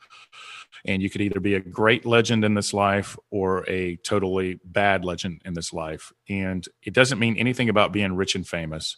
And 0.85 1.01
you 1.01 1.09
could 1.09 1.21
either 1.21 1.41
be 1.41 1.55
a 1.55 1.59
great 1.59 2.05
legend 2.05 2.45
in 2.45 2.53
this 2.53 2.73
life 2.73 3.17
or 3.31 3.69
a 3.69 3.97
totally 3.97 4.59
bad 4.63 5.03
legend 5.03 5.41
in 5.43 5.53
this 5.53 5.73
life. 5.73 6.13
And 6.29 6.65
it 6.83 6.93
doesn't 6.93 7.19
mean 7.19 7.35
anything 7.35 7.67
about 7.67 7.91
being 7.91 8.15
rich 8.15 8.35
and 8.35 8.47
famous. 8.47 8.95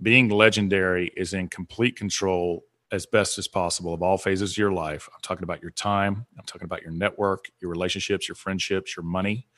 Being 0.00 0.28
legendary 0.28 1.10
is 1.16 1.34
in 1.34 1.48
complete 1.48 1.96
control 1.96 2.62
as 2.92 3.04
best 3.04 3.36
as 3.36 3.48
possible 3.48 3.92
of 3.92 4.02
all 4.02 4.16
phases 4.16 4.52
of 4.52 4.58
your 4.58 4.72
life. 4.72 5.08
I'm 5.12 5.20
talking 5.22 5.42
about 5.42 5.60
your 5.60 5.72
time, 5.72 6.24
I'm 6.38 6.44
talking 6.46 6.66
about 6.66 6.82
your 6.82 6.92
network, 6.92 7.46
your 7.60 7.70
relationships, 7.70 8.28
your 8.28 8.36
friendships, 8.36 8.96
your 8.96 9.04
money 9.04 9.48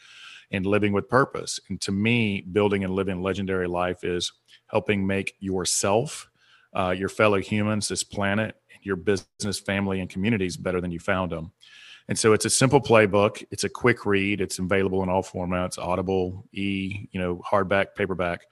and 0.50 0.66
living 0.66 0.92
with 0.92 1.08
purpose. 1.08 1.60
And 1.68 1.80
to 1.82 1.92
me, 1.92 2.40
building 2.40 2.84
and 2.84 2.94
living 2.94 3.22
legendary 3.22 3.68
life 3.68 4.04
is 4.04 4.32
helping 4.66 5.06
make 5.06 5.34
yourself, 5.40 6.30
uh, 6.74 6.90
your 6.90 7.08
fellow 7.08 7.38
humans, 7.38 7.88
this 7.88 8.04
planet, 8.04 8.56
your 8.82 8.96
business, 8.96 9.58
family, 9.58 10.00
and 10.00 10.08
communities 10.08 10.56
better 10.56 10.80
than 10.80 10.90
you 10.90 10.98
found 10.98 11.32
them. 11.32 11.52
And 12.08 12.18
so 12.18 12.32
it's 12.32 12.44
a 12.44 12.50
simple 12.50 12.80
playbook. 12.80 13.44
It's 13.50 13.64
a 13.64 13.68
quick 13.68 14.04
read. 14.04 14.40
It's 14.40 14.58
available 14.58 15.02
in 15.02 15.08
all 15.08 15.22
formats: 15.22 15.78
Audible, 15.78 16.44
e, 16.52 17.08
you 17.12 17.20
know, 17.20 17.40
hardback, 17.48 17.94
paperback. 17.94 18.42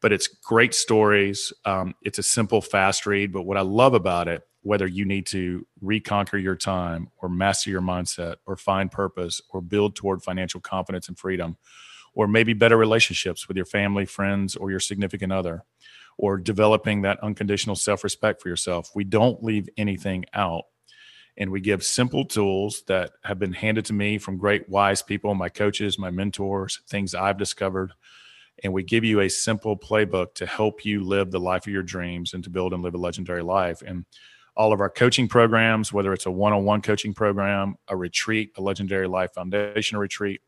But 0.00 0.12
it's 0.12 0.28
great 0.28 0.74
stories. 0.74 1.52
Um, 1.64 1.94
it's 2.02 2.18
a 2.18 2.22
simple, 2.22 2.60
fast 2.60 3.06
read. 3.06 3.32
But 3.32 3.42
what 3.42 3.56
I 3.56 3.62
love 3.62 3.94
about 3.94 4.28
it 4.28 4.42
whether 4.62 4.86
you 4.86 5.04
need 5.04 5.26
to 5.26 5.66
reconquer 5.80 6.38
your 6.38 6.56
time 6.56 7.08
or 7.20 7.28
master 7.28 7.70
your 7.70 7.82
mindset 7.82 8.36
or 8.46 8.56
find 8.56 8.90
purpose 8.90 9.40
or 9.50 9.60
build 9.60 9.94
toward 9.94 10.22
financial 10.22 10.60
confidence 10.60 11.08
and 11.08 11.18
freedom 11.18 11.56
or 12.14 12.28
maybe 12.28 12.52
better 12.52 12.76
relationships 12.76 13.48
with 13.48 13.56
your 13.56 13.66
family, 13.66 14.04
friends, 14.04 14.56
or 14.56 14.70
your 14.70 14.80
significant 14.80 15.32
other, 15.32 15.64
or 16.18 16.36
developing 16.36 17.02
that 17.02 17.20
unconditional 17.20 17.76
self 17.76 18.04
respect 18.04 18.42
for 18.42 18.48
yourself. 18.48 18.90
We 18.94 19.04
don't 19.04 19.42
leave 19.42 19.68
anything 19.76 20.24
out. 20.34 20.64
And 21.38 21.50
we 21.50 21.62
give 21.62 21.82
simple 21.82 22.26
tools 22.26 22.82
that 22.88 23.12
have 23.24 23.38
been 23.38 23.54
handed 23.54 23.86
to 23.86 23.94
me 23.94 24.18
from 24.18 24.36
great, 24.36 24.68
wise 24.68 25.00
people, 25.00 25.34
my 25.34 25.48
coaches, 25.48 25.98
my 25.98 26.10
mentors, 26.10 26.80
things 26.88 27.14
I've 27.14 27.38
discovered. 27.38 27.92
And 28.62 28.74
we 28.74 28.82
give 28.82 29.02
you 29.02 29.20
a 29.20 29.30
simple 29.30 29.74
playbook 29.78 30.34
to 30.34 30.46
help 30.46 30.84
you 30.84 31.02
live 31.02 31.30
the 31.30 31.40
life 31.40 31.66
of 31.66 31.72
your 31.72 31.82
dreams 31.82 32.34
and 32.34 32.44
to 32.44 32.50
build 32.50 32.74
and 32.74 32.82
live 32.82 32.94
a 32.94 32.98
legendary 32.98 33.42
life. 33.42 33.80
And 33.80 34.04
all 34.56 34.72
of 34.72 34.80
our 34.80 34.90
coaching 34.90 35.28
programs, 35.28 35.92
whether 35.92 36.12
it's 36.12 36.26
a 36.26 36.30
one-on-one 36.30 36.82
coaching 36.82 37.14
program, 37.14 37.76
a 37.88 37.96
retreat, 37.96 38.52
a 38.56 38.62
legendary 38.62 39.08
life 39.08 39.32
foundation 39.34 39.98
retreat, 39.98 40.40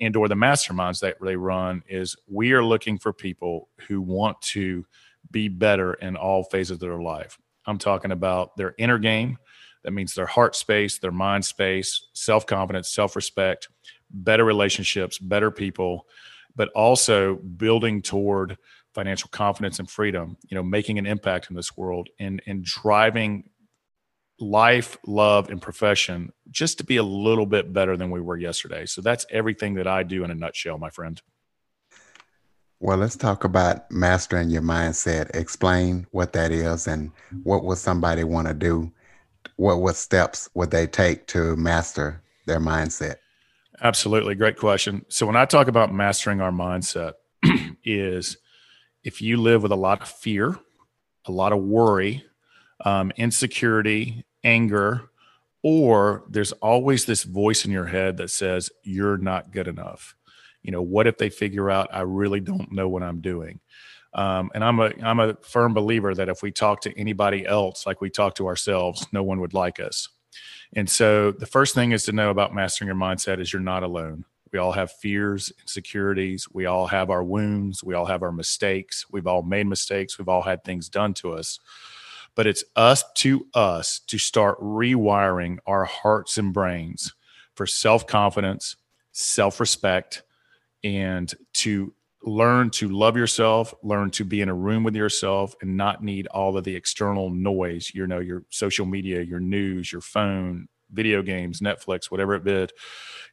and 0.00 0.16
or 0.16 0.28
the 0.28 0.34
masterminds 0.34 1.00
that 1.00 1.16
they 1.20 1.36
run 1.36 1.82
is 1.88 2.16
we 2.26 2.52
are 2.52 2.64
looking 2.64 2.98
for 2.98 3.12
people 3.12 3.68
who 3.86 4.00
want 4.00 4.40
to 4.40 4.84
be 5.30 5.48
better 5.48 5.94
in 5.94 6.16
all 6.16 6.44
phases 6.44 6.72
of 6.72 6.80
their 6.80 7.00
life. 7.00 7.38
I'm 7.66 7.78
talking 7.78 8.12
about 8.12 8.56
their 8.56 8.74
inner 8.78 8.98
game. 8.98 9.38
That 9.84 9.92
means 9.92 10.14
their 10.14 10.26
heart 10.26 10.56
space, 10.56 10.98
their 10.98 11.12
mind 11.12 11.44
space, 11.44 12.08
self 12.12 12.46
confidence, 12.46 12.90
self 12.90 13.16
respect, 13.16 13.68
better 14.10 14.44
relationships, 14.44 15.18
better 15.18 15.50
people, 15.50 16.06
but 16.56 16.68
also 16.70 17.36
building 17.36 18.02
toward 18.02 18.56
financial 18.94 19.28
confidence 19.30 19.78
and 19.78 19.88
freedom, 19.88 20.36
you 20.48 20.54
know, 20.54 20.62
making 20.62 20.98
an 20.98 21.06
impact 21.06 21.48
in 21.50 21.56
this 21.56 21.76
world 21.76 22.08
and, 22.18 22.42
and 22.46 22.64
driving 22.64 23.44
life, 24.40 24.96
love, 25.06 25.50
and 25.50 25.60
profession 25.60 26.32
just 26.50 26.78
to 26.78 26.84
be 26.84 26.96
a 26.96 27.02
little 27.02 27.46
bit 27.46 27.72
better 27.72 27.96
than 27.96 28.10
we 28.10 28.20
were 28.20 28.36
yesterday. 28.36 28.86
So 28.86 29.00
that's 29.00 29.26
everything 29.30 29.74
that 29.74 29.86
I 29.86 30.02
do 30.02 30.24
in 30.24 30.30
a 30.30 30.34
nutshell, 30.34 30.78
my 30.78 30.90
friend. 30.90 31.20
Well, 32.82 32.96
let's 32.96 33.16
talk 33.16 33.44
about 33.44 33.90
mastering 33.90 34.48
your 34.48 34.62
mindset. 34.62 35.36
Explain 35.36 36.06
what 36.12 36.32
that 36.32 36.50
is 36.50 36.86
and 36.86 37.12
what 37.42 37.62
would 37.64 37.76
somebody 37.76 38.24
want 38.24 38.48
to 38.48 38.54
do? 38.54 38.90
What 39.56 39.82
what 39.82 39.96
steps 39.96 40.48
would 40.54 40.70
they 40.70 40.86
take 40.86 41.26
to 41.28 41.56
master 41.56 42.22
their 42.46 42.58
mindset? 42.58 43.16
Absolutely. 43.82 44.34
Great 44.34 44.56
question. 44.56 45.04
So 45.08 45.26
when 45.26 45.36
I 45.36 45.44
talk 45.44 45.68
about 45.68 45.92
mastering 45.92 46.40
our 46.40 46.50
mindset 46.50 47.14
is 47.84 48.38
if 49.04 49.22
you 49.22 49.36
live 49.36 49.62
with 49.62 49.72
a 49.72 49.76
lot 49.76 50.02
of 50.02 50.08
fear, 50.08 50.58
a 51.26 51.32
lot 51.32 51.52
of 51.52 51.62
worry, 51.62 52.24
um, 52.84 53.12
insecurity, 53.16 54.24
anger, 54.44 55.10
or 55.62 56.24
there's 56.28 56.52
always 56.52 57.04
this 57.04 57.22
voice 57.22 57.64
in 57.64 57.70
your 57.70 57.86
head 57.86 58.16
that 58.16 58.30
says, 58.30 58.70
you're 58.82 59.18
not 59.18 59.52
good 59.52 59.68
enough. 59.68 60.16
You 60.62 60.72
know 60.72 60.82
what 60.82 61.06
if 61.06 61.16
they 61.16 61.30
figure 61.30 61.70
out 61.70 61.88
i 61.92 62.02
really 62.02 62.40
don't 62.40 62.70
know 62.70 62.88
what 62.88 63.02
i'm 63.02 63.20
doing? 63.20 63.60
Um, 64.12 64.50
and 64.54 64.62
i'm 64.62 64.78
a 64.80 64.92
i'm 65.02 65.20
a 65.20 65.34
firm 65.36 65.72
believer 65.72 66.14
that 66.14 66.28
if 66.28 66.42
we 66.42 66.50
talk 66.50 66.82
to 66.82 66.98
anybody 66.98 67.46
else 67.46 67.86
like 67.86 68.00
we 68.00 68.10
talk 68.10 68.34
to 68.34 68.46
ourselves 68.46 69.06
no 69.12 69.22
one 69.22 69.40
would 69.40 69.54
like 69.54 69.80
us. 69.80 70.08
And 70.74 70.88
so 70.88 71.32
the 71.32 71.46
first 71.46 71.74
thing 71.74 71.92
is 71.92 72.04
to 72.04 72.12
know 72.12 72.30
about 72.30 72.54
mastering 72.54 72.86
your 72.86 72.96
mindset 72.96 73.40
is 73.40 73.52
you're 73.52 73.62
not 73.62 73.82
alone 73.82 74.24
we 74.52 74.58
all 74.58 74.72
have 74.72 74.92
fears 74.92 75.52
insecurities. 75.60 76.48
We 76.52 76.66
all 76.66 76.86
have 76.88 77.10
our 77.10 77.22
wounds. 77.22 77.84
We 77.84 77.94
all 77.94 78.06
have 78.06 78.22
our 78.22 78.32
mistakes. 78.32 79.06
We've 79.10 79.26
all 79.26 79.42
made 79.42 79.66
mistakes. 79.66 80.18
We've 80.18 80.28
all 80.28 80.42
had 80.42 80.64
things 80.64 80.88
done 80.88 81.14
to 81.14 81.32
us. 81.32 81.60
But 82.34 82.46
it's 82.46 82.64
us 82.76 83.04
to 83.16 83.46
us 83.54 84.00
to 84.06 84.18
start 84.18 84.60
rewiring 84.60 85.58
our 85.66 85.84
hearts 85.84 86.38
and 86.38 86.52
brains 86.52 87.14
for 87.54 87.66
self-confidence 87.66 88.76
self-respect 89.12 90.22
and 90.84 91.34
to 91.52 91.92
learn 92.22 92.70
to 92.70 92.88
love 92.88 93.16
yourself 93.16 93.74
learn 93.82 94.10
to 94.10 94.24
be 94.24 94.40
in 94.40 94.48
a 94.48 94.54
room 94.54 94.84
with 94.84 94.94
yourself 94.94 95.54
and 95.62 95.76
not 95.76 96.02
need 96.02 96.26
all 96.28 96.56
of 96.56 96.64
the 96.64 96.74
external 96.74 97.30
noise 97.30 97.90
you 97.94 98.06
know 98.06 98.18
your 98.18 98.44
social 98.50 98.86
media 98.86 99.20
your 99.22 99.40
news 99.40 99.90
your 99.90 100.00
phone 100.00 100.68
video 100.92 101.22
games 101.22 101.60
netflix 101.60 102.10
whatever 102.10 102.34
it 102.34 102.44
be 102.44 102.68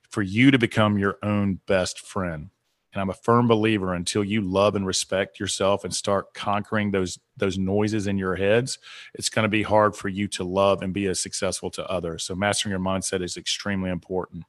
for 0.09 0.21
you 0.21 0.51
to 0.51 0.57
become 0.57 0.97
your 0.97 1.17
own 1.23 1.59
best 1.67 1.99
friend 1.99 2.49
and 2.93 3.01
i'm 3.01 3.09
a 3.09 3.13
firm 3.13 3.47
believer 3.47 3.93
until 3.93 4.23
you 4.23 4.41
love 4.41 4.75
and 4.75 4.85
respect 4.85 5.39
yourself 5.39 5.83
and 5.83 5.93
start 5.93 6.33
conquering 6.33 6.91
those 6.91 7.19
those 7.35 7.57
noises 7.57 8.07
in 8.07 8.17
your 8.17 8.35
heads 8.35 8.79
it's 9.13 9.29
going 9.29 9.43
to 9.43 9.49
be 9.49 9.63
hard 9.63 9.95
for 9.95 10.09
you 10.09 10.27
to 10.27 10.43
love 10.43 10.81
and 10.81 10.93
be 10.93 11.07
as 11.07 11.19
successful 11.19 11.69
to 11.69 11.85
others 11.89 12.23
so 12.23 12.35
mastering 12.35 12.71
your 12.71 12.79
mindset 12.79 13.21
is 13.21 13.37
extremely 13.37 13.89
important 13.89 14.43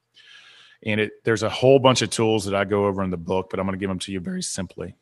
and 0.83 0.99
it 0.99 1.11
there's 1.23 1.43
a 1.43 1.49
whole 1.49 1.79
bunch 1.79 2.01
of 2.01 2.09
tools 2.09 2.45
that 2.45 2.55
I 2.55 2.65
go 2.65 2.85
over 2.85 3.03
in 3.03 3.09
the 3.09 3.17
book, 3.17 3.49
but 3.49 3.59
I'm 3.59 3.65
going 3.65 3.77
to 3.77 3.79
give 3.79 3.89
them 3.89 3.99
to 3.99 4.11
you 4.11 4.19
very 4.19 4.41
simply. 4.41 4.95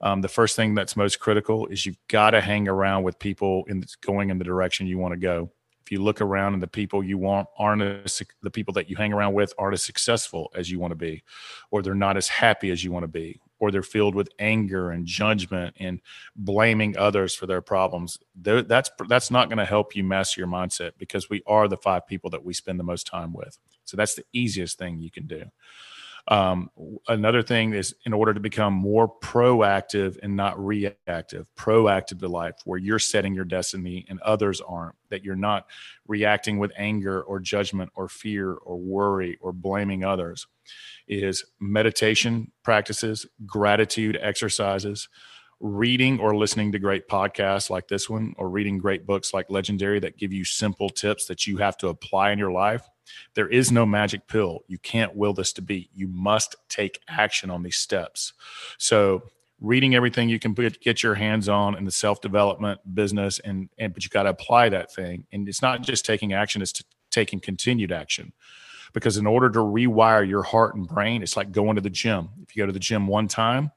Um, 0.00 0.20
the 0.20 0.28
first 0.28 0.54
thing 0.54 0.74
that's 0.74 0.96
most 0.96 1.18
critical 1.18 1.66
is 1.66 1.84
you've 1.84 1.98
got 2.08 2.30
to 2.30 2.40
hang 2.40 2.68
around 2.68 3.02
with 3.02 3.18
people 3.18 3.64
in 3.68 3.84
going 4.00 4.30
in 4.30 4.38
the 4.38 4.44
direction 4.44 4.86
you 4.86 4.98
want 4.98 5.12
to 5.12 5.18
go. 5.18 5.50
If 5.88 5.92
you 5.92 6.02
look 6.02 6.20
around 6.20 6.52
and 6.52 6.62
the 6.62 6.66
people 6.66 7.02
you 7.02 7.16
want 7.16 7.48
aren't 7.56 7.80
as, 7.80 8.22
the 8.42 8.50
people 8.50 8.74
that 8.74 8.90
you 8.90 8.96
hang 8.96 9.14
around 9.14 9.32
with 9.32 9.54
aren't 9.56 9.72
as 9.72 9.82
successful 9.82 10.52
as 10.54 10.70
you 10.70 10.78
want 10.78 10.90
to 10.90 10.96
be, 10.96 11.22
or 11.70 11.80
they're 11.80 11.94
not 11.94 12.18
as 12.18 12.28
happy 12.28 12.70
as 12.70 12.84
you 12.84 12.92
want 12.92 13.04
to 13.04 13.08
be, 13.08 13.40
or 13.58 13.70
they're 13.70 13.82
filled 13.82 14.14
with 14.14 14.28
anger 14.38 14.90
and 14.90 15.06
judgment 15.06 15.74
and 15.80 16.02
blaming 16.36 16.94
others 16.98 17.34
for 17.34 17.46
their 17.46 17.62
problems, 17.62 18.18
that's 18.36 18.90
that's 19.08 19.30
not 19.30 19.48
going 19.48 19.56
to 19.56 19.64
help 19.64 19.96
you 19.96 20.04
master 20.04 20.42
your 20.42 20.48
mindset 20.48 20.92
because 20.98 21.30
we 21.30 21.42
are 21.46 21.68
the 21.68 21.78
five 21.78 22.06
people 22.06 22.28
that 22.28 22.44
we 22.44 22.52
spend 22.52 22.78
the 22.78 22.84
most 22.84 23.06
time 23.06 23.32
with. 23.32 23.56
So 23.86 23.96
that's 23.96 24.14
the 24.14 24.24
easiest 24.34 24.76
thing 24.76 24.98
you 24.98 25.10
can 25.10 25.26
do. 25.26 25.44
Um, 26.30 26.70
another 27.08 27.42
thing 27.42 27.72
is 27.72 27.94
in 28.04 28.12
order 28.12 28.34
to 28.34 28.40
become 28.40 28.74
more 28.74 29.10
proactive 29.20 30.18
and 30.22 30.36
not 30.36 30.62
reactive, 30.62 31.46
proactive 31.56 32.18
to 32.20 32.28
life, 32.28 32.54
where 32.66 32.78
you're 32.78 32.98
setting 32.98 33.34
your 33.34 33.46
destiny 33.46 34.04
and 34.10 34.20
others 34.20 34.60
aren't, 34.60 34.94
that 35.08 35.24
you're 35.24 35.36
not 35.36 35.66
reacting 36.06 36.58
with 36.58 36.70
anger 36.76 37.22
or 37.22 37.40
judgment 37.40 37.90
or 37.94 38.08
fear 38.08 38.52
or 38.52 38.76
worry 38.76 39.38
or 39.40 39.52
blaming 39.54 40.04
others, 40.04 40.46
is 41.06 41.44
meditation 41.60 42.52
practices, 42.62 43.26
gratitude 43.46 44.18
exercises, 44.20 45.08
reading 45.60 46.20
or 46.20 46.36
listening 46.36 46.72
to 46.72 46.78
great 46.78 47.08
podcasts 47.08 47.70
like 47.70 47.88
this 47.88 48.08
one, 48.08 48.34
or 48.36 48.50
reading 48.50 48.76
great 48.76 49.06
books 49.06 49.32
like 49.32 49.46
Legendary 49.48 49.98
that 49.98 50.18
give 50.18 50.32
you 50.32 50.44
simple 50.44 50.90
tips 50.90 51.24
that 51.24 51.46
you 51.46 51.56
have 51.56 51.78
to 51.78 51.88
apply 51.88 52.32
in 52.32 52.38
your 52.38 52.52
life 52.52 52.82
there 53.34 53.48
is 53.48 53.70
no 53.72 53.86
magic 53.86 54.26
pill. 54.28 54.60
You 54.68 54.78
can't 54.78 55.14
will 55.14 55.32
this 55.32 55.52
to 55.54 55.62
be. 55.62 55.90
You 55.94 56.08
must 56.08 56.56
take 56.68 57.00
action 57.08 57.50
on 57.50 57.62
these 57.62 57.76
steps. 57.76 58.32
So, 58.78 59.22
reading 59.60 59.94
everything 59.94 60.28
you 60.28 60.38
can 60.38 60.54
get 60.54 61.02
your 61.02 61.16
hands 61.16 61.48
on 61.48 61.76
in 61.76 61.84
the 61.84 61.90
self 61.90 62.20
development 62.20 62.80
business, 62.94 63.38
and 63.40 63.68
and 63.78 63.92
but 63.92 64.04
you 64.04 64.10
got 64.10 64.24
to 64.24 64.30
apply 64.30 64.68
that 64.70 64.92
thing. 64.92 65.26
And 65.32 65.48
it's 65.48 65.62
not 65.62 65.82
just 65.82 66.04
taking 66.04 66.32
action; 66.32 66.62
it's 66.62 66.82
taking 67.10 67.40
continued 67.40 67.92
action. 67.92 68.32
Because 68.94 69.18
in 69.18 69.26
order 69.26 69.50
to 69.50 69.58
rewire 69.58 70.26
your 70.26 70.42
heart 70.42 70.74
and 70.74 70.88
brain, 70.88 71.22
it's 71.22 71.36
like 71.36 71.52
going 71.52 71.76
to 71.76 71.82
the 71.82 71.90
gym. 71.90 72.30
If 72.42 72.56
you 72.56 72.62
go 72.62 72.66
to 72.66 72.72
the 72.72 72.78
gym 72.78 73.06
one 73.06 73.28
time, 73.28 73.70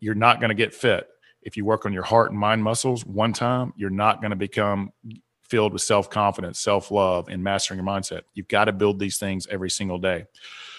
you're 0.00 0.16
not 0.16 0.40
going 0.40 0.48
to 0.48 0.54
get 0.54 0.74
fit. 0.74 1.06
If 1.42 1.56
you 1.56 1.64
work 1.64 1.86
on 1.86 1.92
your 1.92 2.02
heart 2.02 2.30
and 2.30 2.38
mind 2.38 2.62
muscles 2.62 3.06
one 3.06 3.32
time, 3.32 3.72
you're 3.76 3.90
not 3.90 4.20
going 4.20 4.30
to 4.30 4.36
become 4.36 4.92
filled 5.52 5.74
with 5.74 5.82
self 5.82 6.08
confidence, 6.08 6.58
self 6.58 6.90
love, 6.90 7.28
and 7.28 7.44
mastering 7.44 7.76
your 7.76 7.86
mindset. 7.86 8.22
You've 8.32 8.48
got 8.48 8.64
to 8.64 8.72
build 8.72 8.98
these 8.98 9.18
things 9.18 9.46
every 9.48 9.68
single 9.68 9.98
day. 9.98 10.24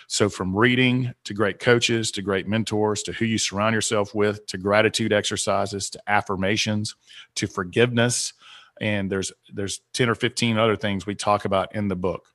So, 0.07 0.29
from 0.29 0.57
reading 0.57 1.13
to 1.25 1.35
great 1.35 1.59
coaches 1.59 2.09
to 2.13 2.23
great 2.23 2.47
mentors 2.47 3.03
to 3.03 3.13
who 3.13 3.25
you 3.25 3.37
surround 3.37 3.75
yourself 3.75 4.15
with 4.15 4.47
to 4.47 4.57
gratitude 4.57 5.13
exercises 5.13 5.91
to 5.91 6.01
affirmations 6.07 6.95
to 7.35 7.45
forgiveness, 7.45 8.33
and 8.81 9.11
there's 9.11 9.31
there's 9.53 9.81
10 9.93 10.09
or 10.09 10.15
15 10.15 10.57
other 10.57 10.75
things 10.75 11.05
we 11.05 11.13
talk 11.13 11.45
about 11.45 11.75
in 11.75 11.87
the 11.87 11.95
book. 11.95 12.25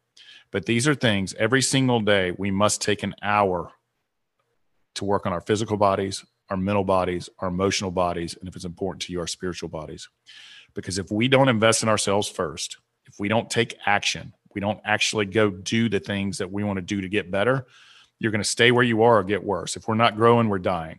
But 0.53 0.65
these 0.65 0.87
are 0.87 0.95
things 0.95 1.35
every 1.41 1.61
single 1.61 1.99
day 1.99 2.33
we 2.39 2.53
must 2.53 2.81
take 2.81 3.03
an 3.03 3.17
hour 3.21 3.73
to 4.95 5.05
work 5.05 5.27
on 5.27 5.33
our 5.33 5.41
physical 5.41 5.77
bodies, 5.77 6.25
our 6.51 6.57
mental 6.57 6.85
bodies, 6.85 7.29
our 7.39 7.49
emotional 7.49 7.91
bodies, 7.91 8.37
and 8.39 8.49
if 8.49 8.57
it's 8.57 8.65
important 8.65 9.03
to 9.03 9.13
you, 9.13 9.21
our 9.21 9.27
spiritual 9.27 9.69
bodies. 9.69 10.09
Because 10.75 10.99
if 10.99 11.11
we 11.11 11.29
don't 11.29 11.49
invest 11.49 11.83
in 11.83 11.89
ourselves 11.89 12.29
first, 12.29 12.79
if 13.07 13.19
we 13.19 13.29
don't 13.29 13.51
take 13.51 13.77
action, 13.87 14.33
we 14.55 14.61
don't 14.61 14.81
actually 14.85 15.27
go 15.27 15.51
do 15.51 15.89
the 15.89 16.01
things 16.01 16.39
that 16.39 16.51
we 16.51 16.65
want 16.65 16.79
to 16.79 16.83
do 16.83 17.01
to 17.01 17.09
get 17.09 17.31
better, 17.31 17.67
you're 18.19 18.33
going 18.33 18.43
to 18.43 18.49
stay 18.49 18.71
where 18.71 18.85
you 18.85 19.03
are 19.03 19.19
or 19.19 19.25
get 19.25 19.45
worse. 19.45 19.77
If 19.77 19.89
we're 19.89 19.95
not 19.95 20.17
growing, 20.17 20.49
we're 20.49 20.59
dying. 20.59 20.99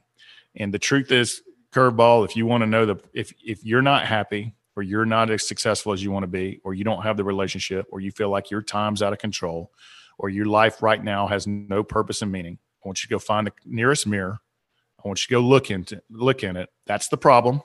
And 0.55 0.73
the 0.73 0.79
truth 0.79 1.11
is, 1.11 1.41
curveball, 1.71 2.25
if 2.25 2.35
you 2.35 2.45
want 2.45 2.61
to 2.61 2.67
know 2.67 2.85
the 2.85 2.97
if 3.13 3.33
if 3.43 3.63
you're 3.63 3.81
not 3.81 4.05
happy 4.05 4.55
or 4.75 4.83
you're 4.83 5.05
not 5.05 5.29
as 5.29 5.47
successful 5.47 5.91
as 5.91 6.01
you 6.01 6.11
want 6.11 6.23
to 6.23 6.27
be, 6.27 6.61
or 6.63 6.73
you 6.73 6.83
don't 6.83 7.01
have 7.01 7.17
the 7.17 7.23
relationship, 7.23 7.85
or 7.91 7.99
you 7.99 8.11
feel 8.11 8.29
like 8.29 8.49
your 8.49 8.61
time's 8.61 9.01
out 9.01 9.11
of 9.11 9.19
control, 9.19 9.71
or 10.17 10.29
your 10.29 10.45
life 10.45 10.81
right 10.81 11.03
now 11.03 11.27
has 11.27 11.45
no 11.45 11.83
purpose 11.83 12.21
and 12.21 12.31
meaning, 12.31 12.57
I 12.83 12.87
want 12.87 13.03
you 13.03 13.07
to 13.07 13.13
go 13.13 13.19
find 13.19 13.45
the 13.45 13.51
nearest 13.65 14.07
mirror. 14.07 14.39
I 15.03 15.07
want 15.07 15.19
you 15.21 15.35
to 15.35 15.41
go 15.41 15.47
look 15.47 15.71
into 15.71 16.01
look 16.09 16.43
in 16.43 16.57
it. 16.57 16.69
That's 16.85 17.07
the 17.07 17.17
problem 17.17 17.61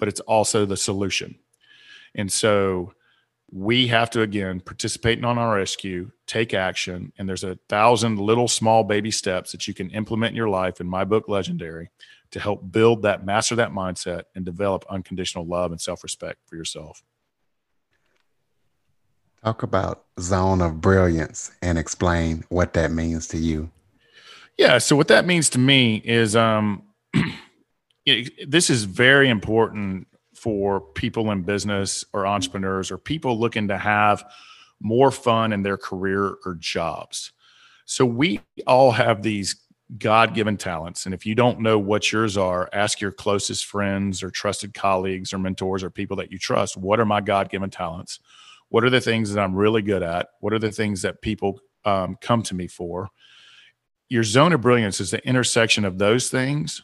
but 0.00 0.08
it's 0.08 0.20
also 0.20 0.64
the 0.64 0.76
solution. 0.76 1.38
And 2.16 2.32
so 2.32 2.94
we 3.52 3.88
have 3.88 4.10
to 4.10 4.22
again 4.22 4.60
participate 4.60 5.18
in 5.18 5.24
on 5.24 5.38
our 5.38 5.56
rescue, 5.56 6.10
take 6.26 6.54
action, 6.54 7.12
and 7.18 7.28
there's 7.28 7.44
a 7.44 7.58
thousand 7.68 8.18
little 8.18 8.48
small 8.48 8.82
baby 8.82 9.10
steps 9.12 9.52
that 9.52 9.68
you 9.68 9.74
can 9.74 9.90
implement 9.90 10.30
in 10.30 10.36
your 10.36 10.48
life 10.48 10.80
in 10.80 10.88
my 10.88 11.04
book 11.04 11.28
Legendary 11.28 11.90
to 12.32 12.40
help 12.40 12.72
build 12.72 13.02
that 13.02 13.24
master 13.24 13.56
that 13.56 13.70
mindset 13.70 14.22
and 14.34 14.44
develop 14.44 14.84
unconditional 14.88 15.46
love 15.46 15.70
and 15.70 15.80
self-respect 15.80 16.38
for 16.46 16.56
yourself. 16.56 17.02
Talk 19.44 19.62
about 19.62 20.04
zone 20.20 20.60
of 20.60 20.80
brilliance 20.80 21.50
and 21.62 21.78
explain 21.78 22.44
what 22.50 22.74
that 22.74 22.92
means 22.92 23.26
to 23.28 23.38
you. 23.38 23.70
Yeah, 24.60 24.76
so 24.76 24.94
what 24.94 25.08
that 25.08 25.24
means 25.24 25.48
to 25.50 25.58
me 25.58 26.02
is 26.04 26.36
um 26.36 26.82
this 28.46 28.68
is 28.68 28.84
very 28.84 29.30
important 29.30 30.06
for 30.34 30.82
people 30.82 31.30
in 31.30 31.44
business 31.44 32.04
or 32.12 32.26
entrepreneurs 32.26 32.90
or 32.90 32.98
people 32.98 33.40
looking 33.40 33.68
to 33.68 33.78
have 33.78 34.22
more 34.78 35.10
fun 35.10 35.54
in 35.54 35.62
their 35.62 35.78
career 35.78 36.36
or 36.44 36.56
jobs. 36.58 37.32
So 37.86 38.04
we 38.04 38.42
all 38.66 38.90
have 38.90 39.22
these 39.22 39.56
God 39.96 40.34
given 40.34 40.58
talents. 40.58 41.06
And 41.06 41.14
if 41.14 41.24
you 41.24 41.34
don't 41.34 41.60
know 41.60 41.78
what 41.78 42.12
yours 42.12 42.36
are, 42.36 42.68
ask 42.74 43.00
your 43.00 43.12
closest 43.12 43.64
friends 43.64 44.22
or 44.22 44.30
trusted 44.30 44.74
colleagues 44.74 45.32
or 45.32 45.38
mentors 45.38 45.82
or 45.82 45.88
people 45.88 46.18
that 46.18 46.30
you 46.30 46.38
trust 46.38 46.76
what 46.76 47.00
are 47.00 47.06
my 47.06 47.22
God 47.22 47.48
given 47.48 47.70
talents? 47.70 48.20
What 48.68 48.84
are 48.84 48.90
the 48.90 49.00
things 49.00 49.32
that 49.32 49.40
I'm 49.40 49.54
really 49.54 49.80
good 49.80 50.02
at? 50.02 50.28
What 50.40 50.52
are 50.52 50.58
the 50.58 50.70
things 50.70 51.00
that 51.00 51.22
people 51.22 51.60
um, 51.86 52.18
come 52.20 52.42
to 52.42 52.54
me 52.54 52.66
for? 52.66 53.08
Your 54.10 54.24
zone 54.24 54.52
of 54.52 54.60
brilliance 54.60 55.00
is 55.00 55.12
the 55.12 55.24
intersection 55.26 55.84
of 55.84 55.98
those 55.98 56.28
things 56.30 56.82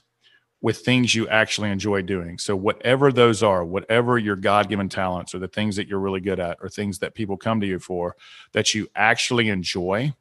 with 0.63 0.79
things 0.79 1.13
you 1.13 1.29
actually 1.29 1.71
enjoy 1.71 2.03
doing. 2.03 2.39
So, 2.39 2.55
whatever 2.55 3.11
those 3.11 3.43
are, 3.43 3.65
whatever 3.65 4.17
your 4.17 4.37
God 4.37 4.69
given 4.69 4.89
talents 4.89 5.35
or 5.35 5.41
the 5.41 5.49
things 5.49 5.75
that 5.75 5.89
you're 5.89 5.99
really 5.99 6.21
good 6.21 6.39
at 6.39 6.59
or 6.63 6.69
things 6.69 7.01
that 7.01 7.15
people 7.15 7.37
come 7.37 7.61
to 7.61 7.67
you 7.67 7.81
for 7.81 8.15
that 8.53 8.75
you 8.75 8.89
actually 8.95 9.49
enjoy, 9.49 10.15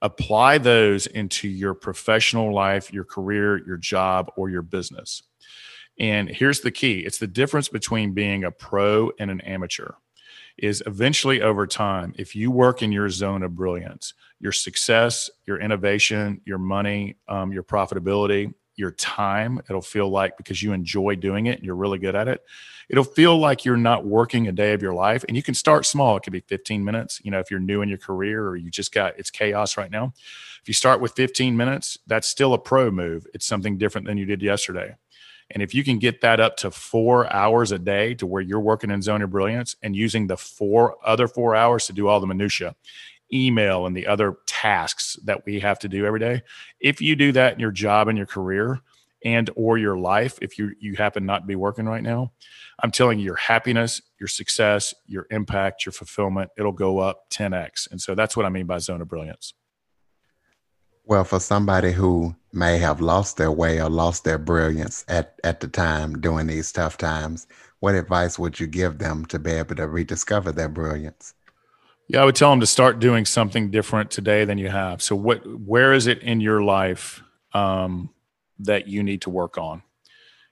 apply 0.00 0.56
those 0.56 1.06
into 1.06 1.48
your 1.48 1.74
professional 1.74 2.52
life, 2.52 2.92
your 2.94 3.04
career, 3.04 3.64
your 3.66 3.76
job, 3.76 4.32
or 4.34 4.48
your 4.48 4.62
business. 4.62 5.22
And 6.00 6.30
here's 6.30 6.60
the 6.60 6.70
key 6.70 7.00
it's 7.00 7.18
the 7.18 7.26
difference 7.26 7.68
between 7.68 8.14
being 8.14 8.44
a 8.44 8.50
pro 8.50 9.12
and 9.18 9.30
an 9.30 9.42
amateur. 9.42 9.92
Is 10.58 10.82
eventually 10.86 11.40
over 11.40 11.66
time, 11.66 12.14
if 12.18 12.34
you 12.34 12.50
work 12.50 12.82
in 12.82 12.90
your 12.90 13.08
zone 13.10 13.42
of 13.42 13.54
brilliance, 13.54 14.14
your 14.40 14.52
success, 14.52 15.30
your 15.46 15.58
innovation, 15.60 16.40
your 16.44 16.58
money, 16.58 17.16
um, 17.28 17.52
your 17.52 17.62
profitability, 17.62 18.52
your 18.78 18.92
time. 18.92 19.60
It'll 19.68 19.82
feel 19.82 20.08
like 20.08 20.36
because 20.36 20.62
you 20.62 20.72
enjoy 20.72 21.16
doing 21.16 21.46
it 21.46 21.62
you're 21.62 21.74
really 21.74 21.98
good 21.98 22.14
at 22.14 22.28
it, 22.28 22.42
it'll 22.88 23.04
feel 23.04 23.36
like 23.36 23.64
you're 23.64 23.76
not 23.76 24.06
working 24.06 24.46
a 24.46 24.52
day 24.52 24.72
of 24.72 24.80
your 24.80 24.94
life. 24.94 25.24
And 25.26 25.36
you 25.36 25.42
can 25.42 25.54
start 25.54 25.84
small. 25.84 26.16
It 26.16 26.22
could 26.22 26.32
be 26.32 26.40
15 26.40 26.84
minutes. 26.84 27.20
You 27.24 27.32
know, 27.32 27.40
if 27.40 27.50
you're 27.50 27.60
new 27.60 27.82
in 27.82 27.88
your 27.88 27.98
career 27.98 28.46
or 28.46 28.56
you 28.56 28.70
just 28.70 28.92
got 28.92 29.18
it's 29.18 29.30
chaos 29.30 29.76
right 29.76 29.90
now. 29.90 30.12
If 30.62 30.68
you 30.68 30.74
start 30.74 31.00
with 31.00 31.12
15 31.12 31.56
minutes, 31.56 31.98
that's 32.06 32.28
still 32.28 32.54
a 32.54 32.58
pro 32.58 32.90
move. 32.90 33.26
It's 33.34 33.46
something 33.46 33.78
different 33.78 34.06
than 34.06 34.16
you 34.16 34.24
did 34.24 34.42
yesterday. 34.42 34.94
And 35.50 35.62
if 35.62 35.74
you 35.74 35.82
can 35.82 35.98
get 35.98 36.20
that 36.20 36.40
up 36.40 36.56
to 36.58 36.70
four 36.70 37.32
hours 37.32 37.72
a 37.72 37.78
day 37.78 38.14
to 38.14 38.26
where 38.26 38.42
you're 38.42 38.60
working 38.60 38.90
in 38.90 39.00
zone 39.00 39.22
of 39.22 39.30
brilliance 39.30 39.76
and 39.82 39.96
using 39.96 40.26
the 40.26 40.36
four 40.36 40.96
other 41.04 41.26
four 41.26 41.54
hours 41.56 41.86
to 41.86 41.92
do 41.92 42.06
all 42.08 42.20
the 42.20 42.26
minutia, 42.26 42.74
email 43.32 43.86
and 43.86 43.96
the 43.96 44.06
other 44.06 44.38
tasks 44.46 45.18
that 45.24 45.44
we 45.44 45.60
have 45.60 45.78
to 45.78 45.88
do 45.88 46.06
every 46.06 46.20
day 46.20 46.42
if 46.80 47.00
you 47.00 47.14
do 47.14 47.32
that 47.32 47.54
in 47.54 47.60
your 47.60 47.70
job 47.70 48.08
and 48.08 48.16
your 48.16 48.26
career 48.26 48.80
and 49.24 49.50
or 49.56 49.76
your 49.76 49.98
life 49.98 50.38
if 50.40 50.58
you 50.58 50.72
you 50.80 50.94
happen 50.94 51.26
not 51.26 51.40
to 51.40 51.46
be 51.46 51.56
working 51.56 51.86
right 51.86 52.02
now 52.02 52.32
i'm 52.82 52.90
telling 52.90 53.18
you 53.18 53.24
your 53.24 53.36
happiness 53.36 54.00
your 54.18 54.28
success 54.28 54.94
your 55.06 55.26
impact 55.30 55.84
your 55.84 55.92
fulfillment 55.92 56.50
it'll 56.56 56.72
go 56.72 56.98
up 56.98 57.28
10x 57.30 57.90
and 57.90 58.00
so 58.00 58.14
that's 58.14 58.36
what 58.36 58.46
i 58.46 58.48
mean 58.48 58.66
by 58.66 58.78
zone 58.78 59.02
of 59.02 59.08
brilliance 59.08 59.52
well 61.08 61.24
for 61.24 61.40
somebody 61.40 61.90
who 61.90 62.36
may 62.52 62.78
have 62.78 63.00
lost 63.00 63.36
their 63.36 63.50
way 63.50 63.80
or 63.80 63.88
lost 63.90 64.24
their 64.24 64.38
brilliance 64.38 65.04
at 65.08 65.40
at 65.42 65.60
the 65.60 65.68
time 65.68 66.20
during 66.20 66.46
these 66.46 66.70
tough 66.70 66.96
times 66.96 67.46
what 67.80 67.94
advice 67.94 68.38
would 68.38 68.60
you 68.60 68.66
give 68.66 68.98
them 68.98 69.24
to 69.24 69.38
be 69.38 69.50
able 69.50 69.74
to 69.74 69.88
rediscover 69.88 70.52
their 70.52 70.68
brilliance 70.68 71.34
yeah, 72.10 72.22
I 72.22 72.24
would 72.24 72.36
tell 72.36 72.50
them 72.50 72.60
to 72.60 72.66
start 72.66 73.00
doing 73.00 73.26
something 73.26 73.70
different 73.70 74.10
today 74.10 74.46
than 74.46 74.56
you 74.56 74.70
have. 74.70 75.02
So, 75.02 75.14
what, 75.14 75.46
where 75.60 75.92
is 75.92 76.06
it 76.06 76.22
in 76.22 76.40
your 76.40 76.62
life 76.62 77.22
um, 77.52 78.08
that 78.60 78.88
you 78.88 79.02
need 79.02 79.20
to 79.22 79.30
work 79.30 79.58
on? 79.58 79.82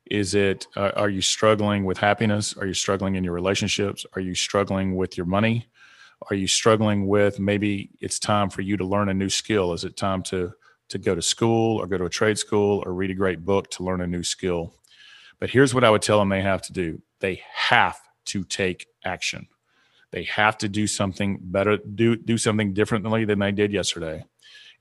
Is 0.04 0.34
it, 0.34 0.66
uh, 0.76 0.92
are 0.96 1.08
you 1.08 1.22
struggling 1.22 1.84
with 1.84 1.96
happiness? 1.96 2.54
Are 2.58 2.66
you 2.66 2.74
struggling 2.74 3.14
in 3.14 3.24
your 3.24 3.32
relationships? 3.32 4.04
Are 4.14 4.20
you 4.20 4.34
struggling 4.34 4.96
with 4.96 5.16
your 5.16 5.24
money? 5.24 5.66
Are 6.30 6.36
you 6.36 6.46
struggling 6.46 7.06
with 7.06 7.38
maybe 7.38 7.90
it's 8.00 8.18
time 8.18 8.50
for 8.50 8.62
you 8.62 8.76
to 8.76 8.84
learn 8.84 9.08
a 9.08 9.14
new 9.14 9.28
skill? 9.28 9.72
Is 9.72 9.84
it 9.84 9.96
time 9.96 10.22
to 10.24 10.52
to 10.88 10.98
go 10.98 11.14
to 11.14 11.22
school 11.22 11.78
or 11.78 11.86
go 11.86 11.98
to 11.98 12.04
a 12.04 12.10
trade 12.10 12.38
school 12.38 12.82
or 12.86 12.94
read 12.94 13.10
a 13.10 13.14
great 13.14 13.44
book 13.44 13.70
to 13.72 13.82
learn 13.82 14.00
a 14.00 14.06
new 14.06 14.22
skill? 14.22 14.74
But 15.38 15.50
here's 15.50 15.74
what 15.74 15.84
I 15.84 15.90
would 15.90 16.02
tell 16.02 16.18
them 16.18 16.28
they 16.28 16.42
have 16.42 16.62
to 16.62 16.72
do. 16.72 17.02
They 17.20 17.42
have 17.54 17.98
to 18.26 18.44
take 18.44 18.86
action. 19.04 19.48
They 20.10 20.24
have 20.24 20.56
to 20.58 20.68
do 20.68 20.86
something 20.86 21.38
better, 21.40 21.76
do 21.76 22.16
do 22.16 22.38
something 22.38 22.72
differently 22.72 23.24
than 23.24 23.38
they 23.38 23.52
did 23.52 23.72
yesterday. 23.72 24.24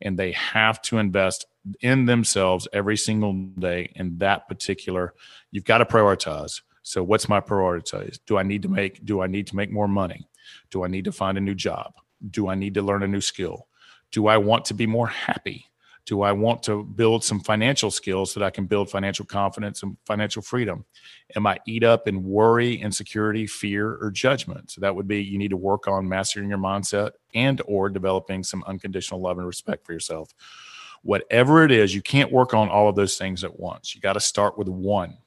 And 0.02 0.18
they 0.18 0.32
have 0.34 0.82
to 0.84 0.98
invest 0.98 1.46
in 1.82 2.06
themselves 2.06 2.68
every 2.72 2.98
single 2.98 3.34
day 3.34 3.92
in 3.96 4.18
that 4.20 4.48
particular. 4.48 5.14
You've 5.52 5.64
got 5.66 5.80
to 5.80 5.86
prioritize. 5.86 6.62
So 6.84 7.04
what's 7.04 7.28
my 7.28 7.42
prioritize? 7.42 8.20
Do 8.26 8.38
I 8.38 8.44
need 8.44 8.62
to 8.62 8.70
make 8.70 9.04
do 9.04 9.22
I 9.22 9.28
need 9.28 9.48
to 9.48 9.56
make 9.56 9.72
more 9.72 9.88
money? 9.88 10.28
Do 10.72 10.84
I 10.84 10.88
need 10.88 11.06
to 11.06 11.12
find 11.12 11.38
a 11.38 11.42
new 11.42 11.56
job? 11.56 11.94
Do 12.32 12.50
I 12.50 12.56
need 12.56 12.74
to 12.76 12.82
learn 12.82 13.04
a 13.04 13.08
new 13.08 13.22
skill? 13.22 13.68
Do 14.12 14.28
I 14.28 14.38
want 14.38 14.66
to 14.66 14.74
be 14.74 14.88
more 14.88 15.08
happy? 15.08 15.70
Do 16.06 16.22
I 16.22 16.32
want 16.32 16.62
to 16.64 16.84
build 16.84 17.24
some 17.24 17.40
financial 17.40 17.90
skills 17.90 18.32
so 18.32 18.40
that 18.40 18.46
I 18.46 18.52
can 18.52 18.68
build 18.68 18.92
financial 18.92 19.26
confidence 19.26 19.82
and 19.82 19.98
financial 20.06 20.44
freedom? 20.44 20.86
Am 21.36 21.48
I 21.48 21.58
eat 21.66 21.84
up 21.84 22.08
in 22.08 22.24
worry, 22.24 22.76
insecurity, 22.76 23.48
fear, 23.48 23.98
or 24.00 24.12
judgment? 24.12 24.70
So 24.70 24.82
that 24.82 24.96
would 24.96 25.08
be 25.08 25.24
you 25.24 25.40
need 25.40 25.50
to 25.50 25.58
work 25.58 25.88
on 25.88 26.08
mastering 26.08 26.48
your 26.48 26.60
mindset 26.60 27.12
and 27.34 27.60
or 27.66 27.90
developing 27.90 28.44
some 28.44 28.64
unconditional 28.68 29.20
love 29.20 29.40
and 29.40 29.48
respect 29.48 29.84
for 29.84 29.94
yourself. 29.94 30.30
Whatever 31.02 31.64
it 31.64 31.72
is, 31.72 31.96
you 31.96 32.04
can't 32.04 32.32
work 32.32 32.54
on 32.54 32.70
all 32.70 32.88
of 32.88 32.96
those 32.96 33.18
things 33.18 33.44
at 33.44 33.60
once. 33.60 33.96
You 33.96 34.02
got 34.02 34.14
to 34.14 34.20
start 34.20 34.60
with 34.60 34.70
one 34.70 35.18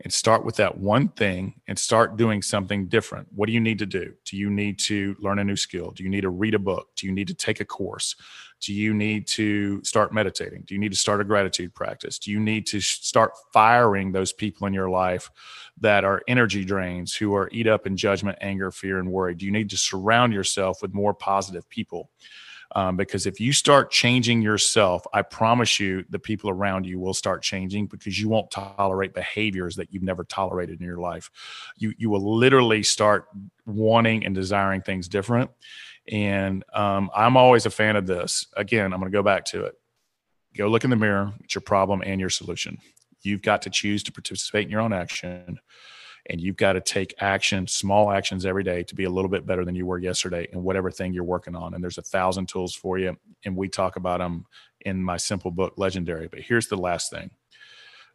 and 0.00 0.12
start 0.12 0.44
with 0.44 0.56
that 0.56 0.78
one 0.78 1.08
thing 1.08 1.60
and 1.68 1.78
start 1.78 2.16
doing 2.16 2.42
something 2.42 2.86
different. 2.88 3.28
What 3.34 3.46
do 3.46 3.52
you 3.52 3.60
need 3.60 3.78
to 3.78 3.86
do? 3.86 4.12
Do 4.24 4.36
you 4.36 4.50
need 4.50 4.78
to 4.80 5.16
learn 5.20 5.38
a 5.38 5.44
new 5.44 5.56
skill? 5.56 5.90
Do 5.90 6.02
you 6.02 6.10
need 6.10 6.22
to 6.22 6.30
read 6.30 6.54
a 6.54 6.58
book? 6.58 6.88
Do 6.96 7.06
you 7.06 7.12
need 7.12 7.28
to 7.28 7.34
take 7.34 7.60
a 7.60 7.64
course? 7.64 8.16
Do 8.60 8.72
you 8.72 8.94
need 8.94 9.26
to 9.28 9.82
start 9.84 10.12
meditating? 10.12 10.64
Do 10.66 10.74
you 10.74 10.80
need 10.80 10.92
to 10.92 10.98
start 10.98 11.20
a 11.20 11.24
gratitude 11.24 11.74
practice? 11.74 12.18
Do 12.18 12.30
you 12.30 12.40
need 12.40 12.66
to 12.68 12.80
start 12.80 13.32
firing 13.52 14.12
those 14.12 14.32
people 14.32 14.66
in 14.66 14.72
your 14.72 14.88
life 14.88 15.30
that 15.80 16.04
are 16.04 16.22
energy 16.28 16.64
drains, 16.64 17.14
who 17.14 17.34
are 17.34 17.48
eat 17.52 17.66
up 17.66 17.86
in 17.86 17.96
judgment, 17.96 18.38
anger, 18.40 18.70
fear, 18.70 18.98
and 18.98 19.10
worry? 19.10 19.34
Do 19.34 19.44
you 19.44 19.52
need 19.52 19.70
to 19.70 19.76
surround 19.76 20.32
yourself 20.32 20.82
with 20.82 20.94
more 20.94 21.14
positive 21.14 21.68
people? 21.68 22.10
Um, 22.76 22.96
because 22.96 23.26
if 23.26 23.38
you 23.38 23.52
start 23.52 23.90
changing 23.90 24.42
yourself, 24.42 25.06
I 25.12 25.22
promise 25.22 25.78
you 25.78 26.04
the 26.10 26.18
people 26.18 26.50
around 26.50 26.86
you 26.86 26.98
will 26.98 27.14
start 27.14 27.42
changing 27.42 27.86
because 27.86 28.20
you 28.20 28.28
won't 28.28 28.50
tolerate 28.50 29.14
behaviors 29.14 29.76
that 29.76 29.92
you've 29.92 30.02
never 30.02 30.24
tolerated 30.24 30.80
in 30.80 30.86
your 30.86 30.98
life. 30.98 31.30
You 31.76 31.94
you 31.98 32.10
will 32.10 32.36
literally 32.36 32.82
start 32.82 33.26
wanting 33.64 34.26
and 34.26 34.34
desiring 34.34 34.82
things 34.82 35.08
different. 35.08 35.50
And 36.10 36.64
um, 36.74 37.10
I'm 37.14 37.36
always 37.36 37.64
a 37.64 37.70
fan 37.70 37.96
of 37.96 38.06
this. 38.06 38.46
Again, 38.56 38.92
I'm 38.92 39.00
going 39.00 39.10
to 39.10 39.16
go 39.16 39.22
back 39.22 39.44
to 39.46 39.64
it. 39.66 39.74
Go 40.56 40.68
look 40.68 40.84
in 40.84 40.90
the 40.90 40.96
mirror. 40.96 41.32
It's 41.42 41.54
your 41.54 41.62
problem 41.62 42.02
and 42.04 42.20
your 42.20 42.30
solution. 42.30 42.78
You've 43.22 43.42
got 43.42 43.62
to 43.62 43.70
choose 43.70 44.02
to 44.04 44.12
participate 44.12 44.66
in 44.66 44.70
your 44.70 44.82
own 44.82 44.92
action 44.92 45.58
and 46.26 46.40
you've 46.40 46.56
got 46.56 46.72
to 46.72 46.80
take 46.80 47.14
action, 47.20 47.66
small 47.66 48.10
actions 48.10 48.46
every 48.46 48.64
day 48.64 48.82
to 48.84 48.94
be 48.94 49.04
a 49.04 49.10
little 49.10 49.28
bit 49.28 49.46
better 49.46 49.64
than 49.64 49.74
you 49.74 49.84
were 49.84 49.98
yesterday 49.98 50.48
in 50.52 50.62
whatever 50.62 50.90
thing 50.90 51.12
you're 51.12 51.24
working 51.24 51.54
on. 51.54 51.74
And 51.74 51.82
there's 51.82 51.98
a 51.98 52.02
thousand 52.02 52.48
tools 52.48 52.74
for 52.74 52.98
you. 52.98 53.16
And 53.44 53.56
we 53.56 53.68
talk 53.68 53.96
about 53.96 54.20
them 54.20 54.46
in 54.80 55.02
my 55.02 55.18
simple 55.18 55.50
book, 55.50 55.74
Legendary. 55.76 56.28
But 56.28 56.40
here's 56.40 56.68
the 56.68 56.76
last 56.76 57.10
thing 57.10 57.30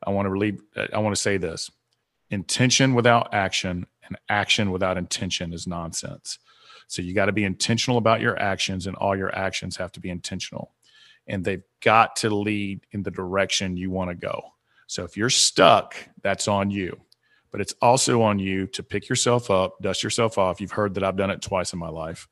I 0.03 0.09
want 0.09 0.25
to 0.25 0.31
relieve, 0.31 0.61
uh, 0.75 0.87
I 0.93 0.99
want 0.99 1.15
to 1.15 1.21
say 1.21 1.37
this 1.37 1.69
intention 2.31 2.93
without 2.93 3.33
action 3.33 3.85
and 4.07 4.17
action 4.29 4.71
without 4.71 4.97
intention 4.97 5.53
is 5.53 5.67
nonsense. 5.67 6.39
So 6.87 7.01
you 7.03 7.13
got 7.13 7.25
to 7.25 7.31
be 7.31 7.43
intentional 7.43 7.99
about 7.99 8.21
your 8.21 8.39
actions, 8.39 8.87
and 8.87 8.95
all 8.95 9.15
your 9.15 9.33
actions 9.35 9.77
have 9.77 9.91
to 9.91 9.99
be 9.99 10.09
intentional. 10.09 10.71
And 11.27 11.45
they've 11.45 11.63
got 11.81 12.15
to 12.17 12.31
lead 12.31 12.87
in 12.91 13.03
the 13.03 13.11
direction 13.11 13.77
you 13.77 13.91
want 13.91 14.09
to 14.09 14.15
go. 14.15 14.41
So 14.87 15.03
if 15.03 15.15
you're 15.15 15.29
stuck, 15.29 15.95
that's 16.23 16.47
on 16.47 16.71
you. 16.71 16.99
But 17.51 17.61
it's 17.61 17.73
also 17.81 18.21
on 18.21 18.39
you 18.39 18.67
to 18.67 18.83
pick 18.83 19.09
yourself 19.09 19.49
up, 19.49 19.75
dust 19.81 20.03
yourself 20.03 20.37
off. 20.37 20.61
You've 20.61 20.71
heard 20.71 20.93
that 20.93 21.03
I've 21.03 21.15
done 21.17 21.31
it 21.31 21.41
twice 21.41 21.73
in 21.73 21.79
my 21.79 21.89
life. 21.89 22.27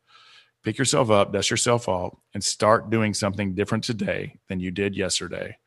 Pick 0.64 0.78
yourself 0.78 1.10
up, 1.10 1.34
dust 1.34 1.50
yourself 1.50 1.88
off, 1.88 2.16
and 2.34 2.44
start 2.44 2.90
doing 2.90 3.14
something 3.14 3.56
different 3.56 3.84
today 3.84 4.38
than 4.48 4.60
you 4.60 4.70
did 4.72 4.96
yesterday. 4.96 5.58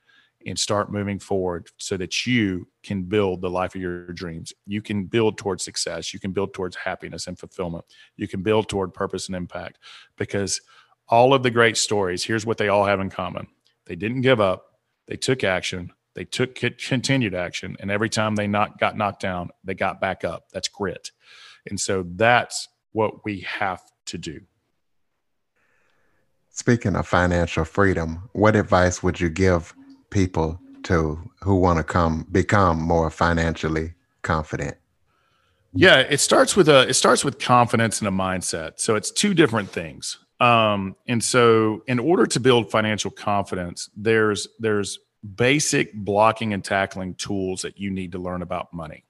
and 0.46 0.58
start 0.58 0.90
moving 0.92 1.18
forward 1.18 1.68
so 1.76 1.96
that 1.96 2.26
you 2.26 2.66
can 2.82 3.02
build 3.02 3.40
the 3.40 3.50
life 3.50 3.74
of 3.74 3.80
your 3.80 4.06
dreams. 4.12 4.52
You 4.66 4.80
can 4.80 5.04
build 5.04 5.36
towards 5.36 5.64
success. 5.64 6.14
You 6.14 6.20
can 6.20 6.32
build 6.32 6.54
towards 6.54 6.76
happiness 6.76 7.26
and 7.26 7.38
fulfillment. 7.38 7.84
You 8.16 8.26
can 8.26 8.42
build 8.42 8.68
toward 8.68 8.94
purpose 8.94 9.26
and 9.26 9.36
impact 9.36 9.78
because 10.16 10.60
all 11.08 11.34
of 11.34 11.42
the 11.42 11.50
great 11.50 11.76
stories, 11.76 12.24
here's 12.24 12.46
what 12.46 12.56
they 12.56 12.68
all 12.68 12.84
have 12.84 13.00
in 13.00 13.10
common 13.10 13.48
they 13.86 13.96
didn't 13.96 14.20
give 14.20 14.40
up, 14.40 14.78
they 15.08 15.16
took 15.16 15.42
action, 15.42 15.92
they 16.14 16.24
took 16.24 16.54
continued 16.54 17.34
action, 17.34 17.76
and 17.80 17.90
every 17.90 18.08
time 18.08 18.34
they 18.34 18.46
not, 18.46 18.78
got 18.78 18.96
knocked 18.96 19.22
down, 19.22 19.50
they 19.64 19.74
got 19.74 20.00
back 20.00 20.24
up. 20.24 20.46
That's 20.52 20.68
grit. 20.68 21.10
And 21.68 21.78
so 21.78 22.04
that's 22.16 22.68
what 22.92 23.24
we 23.24 23.40
have 23.40 23.82
to 24.06 24.18
do. 24.18 24.40
Speaking 26.50 26.96
of 26.96 27.06
financial 27.06 27.64
freedom, 27.64 28.28
what 28.32 28.56
advice 28.56 29.02
would 29.02 29.20
you 29.20 29.30
give 29.30 29.72
people 30.10 30.60
to 30.82 31.18
who 31.42 31.56
want 31.56 31.78
to 31.78 31.84
come 31.84 32.26
become 32.30 32.80
more 32.80 33.10
financially 33.10 33.94
confident? 34.22 34.76
Yeah, 35.72 36.00
it 36.00 36.18
starts 36.18 36.56
with 36.56 36.68
a 36.68 36.88
it 36.88 36.94
starts 36.94 37.24
with 37.24 37.38
confidence 37.38 38.00
and 38.00 38.08
a 38.08 38.10
mindset. 38.10 38.80
So 38.80 38.96
it's 38.96 39.10
two 39.10 39.34
different 39.34 39.70
things. 39.70 40.18
Um, 40.40 40.96
and 41.06 41.22
so 41.22 41.82
in 41.86 41.98
order 41.98 42.26
to 42.26 42.40
build 42.40 42.70
financial 42.70 43.10
confidence, 43.10 43.88
there's 43.96 44.48
there's 44.58 44.98
basic 45.22 45.92
blocking 45.92 46.52
and 46.52 46.64
tackling 46.64 47.14
tools 47.14 47.62
that 47.62 47.78
you 47.78 47.90
need 47.90 48.12
to 48.12 48.18
learn 48.18 48.42
about 48.42 48.72
money. 48.72 49.04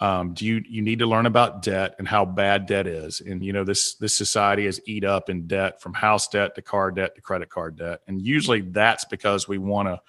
Um, 0.00 0.32
do 0.32 0.46
you 0.46 0.62
you 0.66 0.80
need 0.80 1.00
to 1.00 1.06
learn 1.06 1.26
about 1.26 1.60
debt 1.60 1.94
and 1.98 2.08
how 2.08 2.24
bad 2.24 2.64
debt 2.66 2.86
is? 2.86 3.20
And 3.20 3.44
you 3.44 3.52
know 3.52 3.64
this 3.64 3.96
this 3.96 4.14
society 4.14 4.64
is 4.64 4.80
eat 4.86 5.04
up 5.04 5.28
in 5.28 5.46
debt 5.46 5.82
from 5.82 5.92
house 5.92 6.26
debt 6.28 6.54
to 6.54 6.62
car 6.62 6.90
debt 6.90 7.14
to 7.16 7.20
credit 7.20 7.50
card 7.50 7.76
debt, 7.76 8.00
and 8.06 8.20
usually 8.22 8.62
that's 8.62 9.04
because 9.04 9.46
we 9.46 9.58
want 9.58 9.88
to 9.88 10.00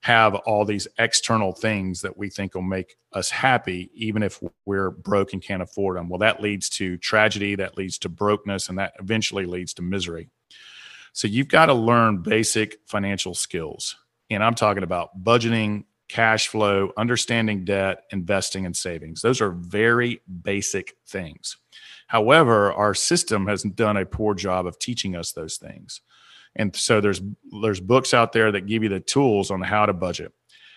have 0.00 0.34
all 0.34 0.66
these 0.66 0.86
external 0.98 1.52
things 1.52 2.02
that 2.02 2.16
we 2.16 2.28
think 2.28 2.54
will 2.54 2.60
make 2.60 2.96
us 3.14 3.30
happy, 3.30 3.90
even 3.94 4.22
if 4.22 4.38
we're 4.66 4.90
broke 4.90 5.32
and 5.32 5.42
can't 5.42 5.62
afford 5.62 5.96
them. 5.96 6.10
Well, 6.10 6.18
that 6.18 6.42
leads 6.42 6.68
to 6.70 6.98
tragedy, 6.98 7.54
that 7.54 7.78
leads 7.78 7.96
to 7.98 8.10
brokenness, 8.10 8.68
and 8.68 8.78
that 8.78 8.92
eventually 9.00 9.46
leads 9.46 9.72
to 9.74 9.82
misery. 9.82 10.28
So 11.14 11.26
you've 11.26 11.48
got 11.48 11.66
to 11.66 11.74
learn 11.74 12.18
basic 12.18 12.80
financial 12.86 13.32
skills. 13.32 13.96
And 14.34 14.44
I'm 14.44 14.54
talking 14.54 14.82
about 14.82 15.22
budgeting, 15.22 15.84
cash 16.08 16.48
flow, 16.48 16.92
understanding 16.96 17.64
debt, 17.64 18.04
investing, 18.10 18.66
and 18.66 18.76
savings. 18.76 19.22
Those 19.22 19.40
are 19.40 19.50
very 19.50 20.20
basic 20.42 20.96
things. 21.06 21.56
However, 22.06 22.72
our 22.72 22.94
system 22.94 23.46
has 23.46 23.62
done 23.62 23.96
a 23.96 24.06
poor 24.06 24.34
job 24.34 24.66
of 24.66 24.78
teaching 24.78 25.16
us 25.16 25.32
those 25.32 25.56
things. 25.56 26.00
And 26.56 26.74
so 26.76 27.00
there's 27.00 27.20
there's 27.62 27.80
books 27.80 28.14
out 28.14 28.32
there 28.32 28.52
that 28.52 28.66
give 28.66 28.82
you 28.82 28.88
the 28.88 29.00
tools 29.00 29.50
on 29.50 29.60
how 29.60 29.86
to 29.86 29.92
budget, 29.92 30.32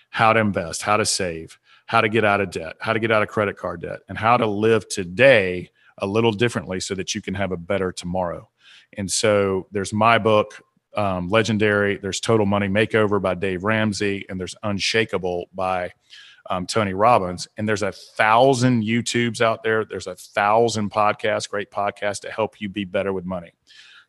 how 0.10 0.34
to 0.34 0.39
invest, 0.39 0.82
how 0.82 0.98
to 0.98 1.06
save, 1.06 1.60
how 1.86 2.02
to 2.02 2.10
get 2.10 2.26
out 2.26 2.41
of 2.41 2.50
debt, 2.50 2.76
how 2.80 2.93
to 2.93 3.00
get 3.00 3.12
out 3.12 3.22
of 3.22 3.30
credit 3.30 3.58
card 3.58 3.82
debt, 3.82 4.00
and 4.10 4.17
how 4.17 4.38
to 4.38 4.48
live 4.48 4.88
today 4.89 5.70
a 6.00 6.08
little 6.08 6.32
differently 6.32 6.80
so 6.80 6.96
that 6.96 7.13
you 7.13 7.22
can 7.22 7.34
have 7.34 7.52
a 7.52 7.58
better 7.58 7.91
tomorrow. 7.91 8.50
And 8.98 9.12
so 9.12 9.67
there's 9.72 9.93
my 9.93 10.17
book, 10.17 10.62
um, 10.95 11.30
legendary. 11.30 11.97
There's 11.97 12.19
Total 12.19 12.45
Money 12.45 12.67
Makeover 12.67 13.21
by 13.21 13.36
Dave 13.36 13.63
Ramsey, 13.63 14.26
and 14.30 14.39
there's 14.39 14.56
Unshakable 14.63 15.50
by 15.54 15.91
um, 16.50 16.65
Tony 16.65 16.93
Robbins. 16.93 17.47
And 17.58 17.67
there's 17.67 17.84
a 17.84 17.91
thousand 17.91 18.84
YouTubes 18.84 19.41
out 19.41 19.63
there. 19.63 19.86
There's 19.86 20.08
a 20.08 20.15
thousand 20.15 20.91
podcasts, 20.91 21.50
great 21.50 21.71
podcasts 21.71 22.21
to 22.21 22.32
help 22.32 22.62
you 22.62 22.69
be 22.69 22.86
better 22.86 23.12
with 23.12 23.26
money. 23.26 23.52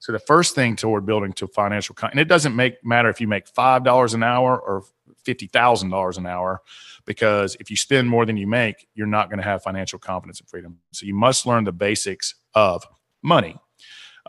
So 0.00 0.12
the 0.12 0.20
first 0.20 0.54
thing 0.54 0.76
toward 0.76 1.04
building 1.04 1.32
to 1.34 1.48
financial, 1.48 1.94
con- 1.94 2.10
and 2.12 2.20
it 2.20 2.28
doesn't 2.28 2.54
make 2.54 2.84
matter 2.84 3.08
if 3.08 3.20
you 3.20 3.26
make 3.26 3.48
five 3.48 3.82
dollars 3.82 4.14
an 4.14 4.22
hour 4.22 4.56
or 4.56 4.84
fifty 5.24 5.48
thousand 5.48 5.90
dollars 5.90 6.16
an 6.16 6.26
hour, 6.26 6.62
because 7.04 7.56
if 7.58 7.68
you 7.68 7.76
spend 7.76 8.08
more 8.08 8.24
than 8.24 8.36
you 8.36 8.46
make, 8.46 8.86
you're 8.94 9.08
not 9.08 9.28
going 9.28 9.38
to 9.38 9.44
have 9.44 9.62
financial 9.64 9.98
confidence 9.98 10.38
and 10.38 10.48
freedom. 10.48 10.78
So 10.92 11.04
you 11.04 11.14
must 11.14 11.46
learn 11.46 11.64
the 11.64 11.72
basics 11.72 12.36
of 12.54 12.86
money. 13.22 13.56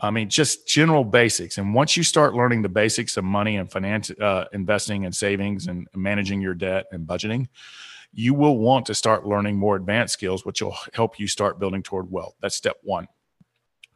I 0.02 0.10
mean, 0.10 0.30
just 0.30 0.66
general 0.66 1.04
basics. 1.04 1.58
And 1.58 1.74
once 1.74 1.96
you 1.96 2.02
start 2.02 2.34
learning 2.34 2.62
the 2.62 2.70
basics 2.70 3.16
of 3.16 3.24
money 3.24 3.56
and 3.56 3.70
finance, 3.70 4.10
uh, 4.10 4.46
investing 4.52 5.04
and 5.04 5.14
savings 5.14 5.66
and 5.66 5.86
managing 5.94 6.40
your 6.40 6.54
debt 6.54 6.86
and 6.90 7.06
budgeting, 7.06 7.48
you 8.12 8.32
will 8.32 8.58
want 8.58 8.86
to 8.86 8.94
start 8.94 9.26
learning 9.26 9.56
more 9.56 9.76
advanced 9.76 10.14
skills, 10.14 10.44
which 10.44 10.62
will 10.62 10.76
help 10.94 11.20
you 11.20 11.28
start 11.28 11.60
building 11.60 11.82
toward 11.82 12.10
wealth. 12.10 12.34
That's 12.40 12.56
step 12.56 12.76
one. 12.82 13.08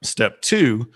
Step 0.03 0.43
two 0.43 0.91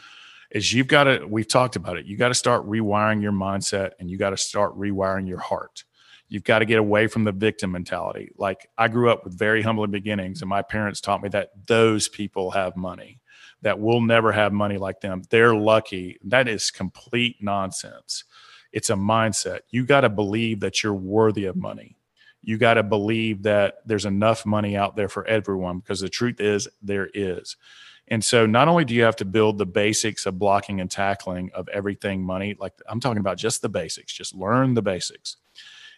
is 0.51 0.73
you've 0.73 0.88
got 0.88 1.05
to, 1.05 1.27
we've 1.27 1.49
talked 1.49 1.77
about 1.77 1.97
it, 1.97 2.07
you 2.07 2.16
got 2.16 2.29
to 2.29 2.35
start 2.35 2.66
rewiring 2.66 3.23
your 3.23 3.33
mindset 3.33 3.92
and 3.99 4.11
you 4.11 4.18
got 4.18 4.31
to 4.31 4.37
start 4.37 4.79
rewiring 4.79 5.27
your 5.27 5.40
heart. 5.40 5.85
You've 6.29 6.44
got 6.44 6.59
to 6.59 6.66
get 6.66 6.79
away 6.79 7.07
from 7.07 7.25
the 7.25 7.33
victim 7.33 7.73
mentality. 7.73 8.33
Like 8.37 8.68
I 8.77 8.88
grew 8.88 9.11
up 9.11 9.25
with 9.25 9.38
very 9.38 9.62
humble 9.62 9.87
beginnings, 9.87 10.42
and 10.42 10.49
my 10.49 10.61
parents 10.61 11.01
taught 11.01 11.23
me 11.23 11.31
that 11.31 11.51
those 11.66 12.07
people 12.07 12.51
have 12.51 12.77
money 12.77 13.21
that 13.62 13.79
we'll 13.79 14.01
never 14.01 14.33
have 14.33 14.53
money 14.53 14.79
like 14.79 15.01
them. 15.01 15.23
They're 15.31 15.55
lucky. 15.55 16.18
That 16.25 16.49
is 16.49 16.71
complete 16.71 17.37
nonsense. 17.40 18.25
It's 18.73 18.90
a 18.90 18.94
mindset. 18.94 19.61
You 19.71 19.85
got 19.85 20.03
to 20.03 20.09
believe 20.09 20.61
that 20.61 20.83
you're 20.83 20.94
worthy 20.94 21.47
of 21.47 21.57
money. 21.57 21.97
You 22.42 22.57
got 22.59 22.75
to 22.75 22.83
believe 22.83 23.42
that 23.42 23.79
there's 23.85 24.07
enough 24.07 24.47
money 24.47 24.77
out 24.77 24.94
there 24.97 25.09
for 25.09 25.27
everyone 25.27 25.81
because 25.81 26.01
the 26.01 26.09
truth 26.09 26.40
is 26.40 26.68
there 26.83 27.09
is. 27.12 27.57
And 28.11 28.25
so 28.25 28.47
not 28.47 28.68
only 28.68 28.85
do 28.85 28.94
you 28.94 29.03
have 29.03 29.16
to 29.16 29.25
build 29.25 29.59
the 29.59 29.66
basics 29.66 30.25
of 30.25 30.38
blocking 30.38 30.81
and 30.81 30.90
tackling 30.90 31.51
of 31.55 31.68
everything 31.68 32.23
money, 32.23 32.57
like 32.59 32.73
I'm 32.88 33.01
talking 33.01 33.18
about 33.18 33.37
just 33.37 33.61
the 33.61 33.68
basics, 33.68 34.12
just 34.12 34.35
learn 34.35 34.75
the 34.75 34.83
basics. 34.83 35.37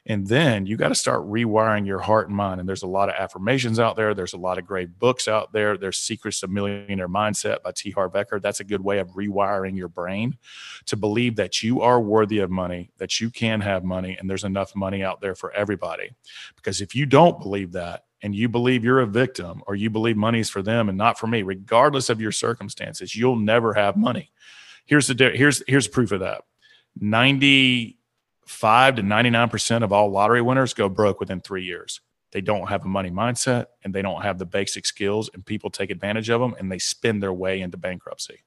And 0.07 0.27
then 0.27 0.67
you 0.67 0.77
got 0.77 0.89
to 0.89 0.95
start 0.95 1.29
rewiring 1.29 1.87
your 1.87 1.99
heart 1.99 2.29
and 2.29 2.37
mind. 2.37 2.59
And 2.59 2.69
there's 2.69 2.83
a 2.83 2.89
lot 2.89 3.09
of 3.09 3.15
affirmations 3.17 3.79
out 3.79 3.97
there. 3.97 4.15
There's 4.15 4.33
a 4.33 4.39
lot 4.39 4.59
of 4.59 4.67
great 4.67 4.99
books 4.99 5.29
out 5.29 5.53
there. 5.53 5.77
There's 5.77 5.99
Secrets 5.99 6.43
of 6.43 6.51
Millionaire 6.51 7.09
Mindset 7.09 7.63
by 7.63 7.73
T. 7.73 7.91
Harv 7.91 8.13
Eker. 8.15 8.41
That's 8.41 8.61
a 8.61 8.65
good 8.65 8.83
way 8.83 8.99
of 8.99 9.09
rewiring 9.11 9.77
your 9.77 9.89
brain 9.89 10.37
to 10.87 10.97
believe 10.97 11.37
that 11.37 11.63
you 11.63 11.83
are 11.83 12.01
worthy 12.01 12.39
of 12.39 12.51
money, 12.51 12.91
that 12.99 13.21
you 13.21 13.31
can 13.31 13.61
have 13.61 13.85
money, 13.85 14.17
and 14.19 14.29
there's 14.29 14.45
enough 14.45 14.75
money 14.75 15.03
out 15.03 15.21
there 15.21 15.35
for 15.35 15.53
everybody. 15.53 16.11
Because 16.57 16.81
if 16.81 16.95
you 16.95 17.07
don't 17.07 17.39
believe 17.41 17.73
that, 17.73 18.05
and 18.23 18.35
you 18.35 18.49
believe 18.49 18.85
you're 18.85 19.01
a 19.01 19.07
victim 19.07 19.63
or 19.67 19.75
you 19.75 19.89
believe 19.89 20.17
money 20.17 20.41
is 20.41 20.51
for 20.51 20.63
them 20.63 20.89
and 20.89 20.99
not 20.99 21.19
for 21.19 21.27
me, 21.27 21.43
regardless 21.43 22.11
of 22.11 22.21
your 22.21 22.33
circumstances, 22.33 23.17
you'll 23.17 23.37
never 23.37 23.73
have 23.75 23.97
money. 23.97 24.31
Here's 24.85 25.07
the 25.07 25.31
here's 25.35 25.63
here's 25.67 25.89
proof 25.89 26.13
of 26.13 26.21
that. 26.21 26.43
90 26.99 27.97
five 28.51 28.97
to 28.97 29.03
99% 29.03 29.83
of 29.85 29.93
all 29.93 30.11
lottery 30.11 30.43
winners 30.43 30.75
go 30.75 30.89
broke 30.89 31.21
within 31.21 31.41
three 31.41 31.65
years. 31.65 32.01
They 32.33 32.41
don't 32.41 32.69
have 32.69 32.85
a 32.85 32.89
money 32.89 33.11
mindset 33.11 33.67
and 33.85 33.95
they 33.95 34.03
don't 34.03 34.23
have 34.23 34.39
the 34.39 34.47
basic 34.47 34.87
skills, 34.87 35.31
and 35.33 35.45
people 35.45 35.71
take 35.71 35.91
advantage 35.91 36.29
of 36.31 36.41
them 36.41 36.55
and 36.59 36.71
they 36.71 36.79
spin 36.79 37.21
their 37.21 37.33
way 37.33 37.61
into 37.61 37.77
bankruptcy. 37.77 38.45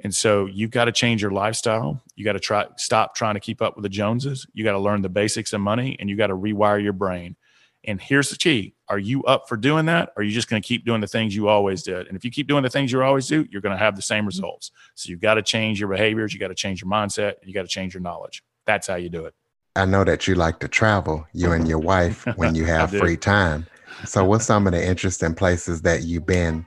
And 0.00 0.14
so 0.14 0.46
you've 0.46 0.70
got 0.70 0.86
to 0.86 0.92
change 0.92 1.20
your 1.22 1.30
lifestyle. 1.30 2.02
You 2.14 2.24
got 2.24 2.34
to 2.34 2.40
try 2.40 2.66
stop 2.76 3.14
trying 3.14 3.34
to 3.34 3.40
keep 3.40 3.60
up 3.60 3.76
with 3.76 3.82
the 3.82 3.88
Joneses. 3.88 4.46
You 4.52 4.64
got 4.64 4.72
to 4.72 4.78
learn 4.78 5.02
the 5.02 5.08
basics 5.08 5.52
of 5.52 5.60
money 5.60 5.96
and 5.98 6.08
you 6.08 6.16
got 6.16 6.28
to 6.28 6.36
rewire 6.36 6.82
your 6.82 6.92
brain. 6.92 7.36
And 7.84 8.00
here's 8.00 8.30
the 8.30 8.36
key. 8.36 8.74
Are 8.88 8.98
you 8.98 9.24
up 9.24 9.48
for 9.48 9.56
doing 9.56 9.86
that? 9.86 10.12
Or 10.16 10.20
are 10.20 10.22
you 10.22 10.30
just 10.30 10.48
going 10.48 10.62
to 10.62 10.66
keep 10.66 10.84
doing 10.84 11.00
the 11.00 11.06
things 11.06 11.34
you 11.34 11.48
always 11.48 11.82
did? 11.82 12.06
And 12.06 12.16
if 12.16 12.24
you 12.24 12.30
keep 12.30 12.46
doing 12.46 12.62
the 12.62 12.70
things 12.70 12.92
you 12.92 13.02
always 13.02 13.26
do, 13.26 13.46
you're 13.50 13.62
going 13.62 13.76
to 13.76 13.82
have 13.82 13.96
the 13.96 14.02
same 14.02 14.24
results. 14.24 14.70
So 14.94 15.10
you've 15.10 15.20
got 15.20 15.34
to 15.34 15.42
change 15.42 15.80
your 15.80 15.88
behaviors, 15.88 16.32
you 16.32 16.40
got 16.40 16.48
to 16.48 16.54
change 16.54 16.82
your 16.82 16.90
mindset, 16.90 17.34
you 17.44 17.52
got 17.52 17.62
to 17.62 17.68
change 17.68 17.94
your 17.94 18.02
knowledge. 18.02 18.42
That's 18.68 18.86
how 18.86 18.96
you 18.96 19.08
do 19.08 19.24
it. 19.24 19.34
I 19.76 19.86
know 19.86 20.04
that 20.04 20.28
you 20.28 20.34
like 20.34 20.58
to 20.58 20.68
travel, 20.68 21.26
you 21.32 21.52
and 21.52 21.66
your 21.66 21.78
wife, 21.78 22.26
when 22.36 22.54
you 22.54 22.66
have 22.66 22.90
free 22.90 23.16
time. 23.16 23.66
So, 24.04 24.26
what's 24.26 24.44
some 24.44 24.66
of 24.66 24.74
the 24.74 24.86
interesting 24.86 25.34
places 25.34 25.80
that 25.82 26.02
you've 26.02 26.26
been 26.26 26.66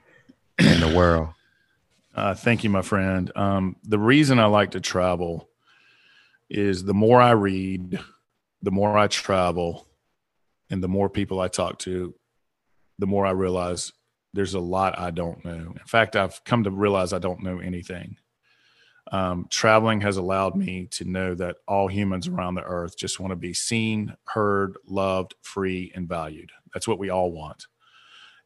in 0.58 0.80
the 0.80 0.92
world? 0.98 1.30
Uh, 2.16 2.34
thank 2.34 2.64
you, 2.64 2.72
my 2.72 2.82
friend. 2.82 3.32
Um, 3.36 3.76
the 3.84 4.00
reason 4.00 4.40
I 4.40 4.46
like 4.46 4.72
to 4.72 4.82
travel 4.82 5.48
is 6.50 6.84
the 6.84 6.96
more 6.96 7.22
I 7.22 7.32
read, 7.32 8.00
the 8.64 8.72
more 8.72 8.98
I 8.98 9.06
travel, 9.06 9.88
and 10.72 10.84
the 10.84 10.88
more 10.88 11.08
people 11.08 11.40
I 11.40 11.50
talk 11.50 11.78
to, 11.80 12.16
the 12.98 13.08
more 13.08 13.28
I 13.28 13.32
realize 13.32 13.94
there's 14.34 14.56
a 14.56 14.60
lot 14.60 14.98
I 14.98 15.12
don't 15.12 15.46
know. 15.46 15.76
In 15.80 15.86
fact, 15.86 16.16
I've 16.16 16.44
come 16.46 16.64
to 16.64 16.72
realize 16.72 17.14
I 17.14 17.20
don't 17.20 17.44
know 17.44 17.60
anything 17.60 18.18
um, 19.12 19.48
traveling 19.50 20.02
has 20.02 20.16
allowed 20.16 20.56
me 20.56 20.88
to 20.92 21.04
know 21.04 21.36
that 21.36 21.58
all 21.68 21.88
humans 21.88 22.28
around 22.28 22.56
the 22.56 22.64
earth 22.64 22.98
just 22.98 23.20
want 23.20 23.32
to 23.32 23.36
be 23.36 23.54
seen, 23.54 24.16
heard, 24.26 24.78
loved, 24.88 25.36
free, 25.42 25.92
and 25.94 26.08
valued. 26.08 26.52
That's 26.74 26.88
what 26.88 27.00
we 27.00 27.10
all 27.10 27.32
want. 27.32 27.68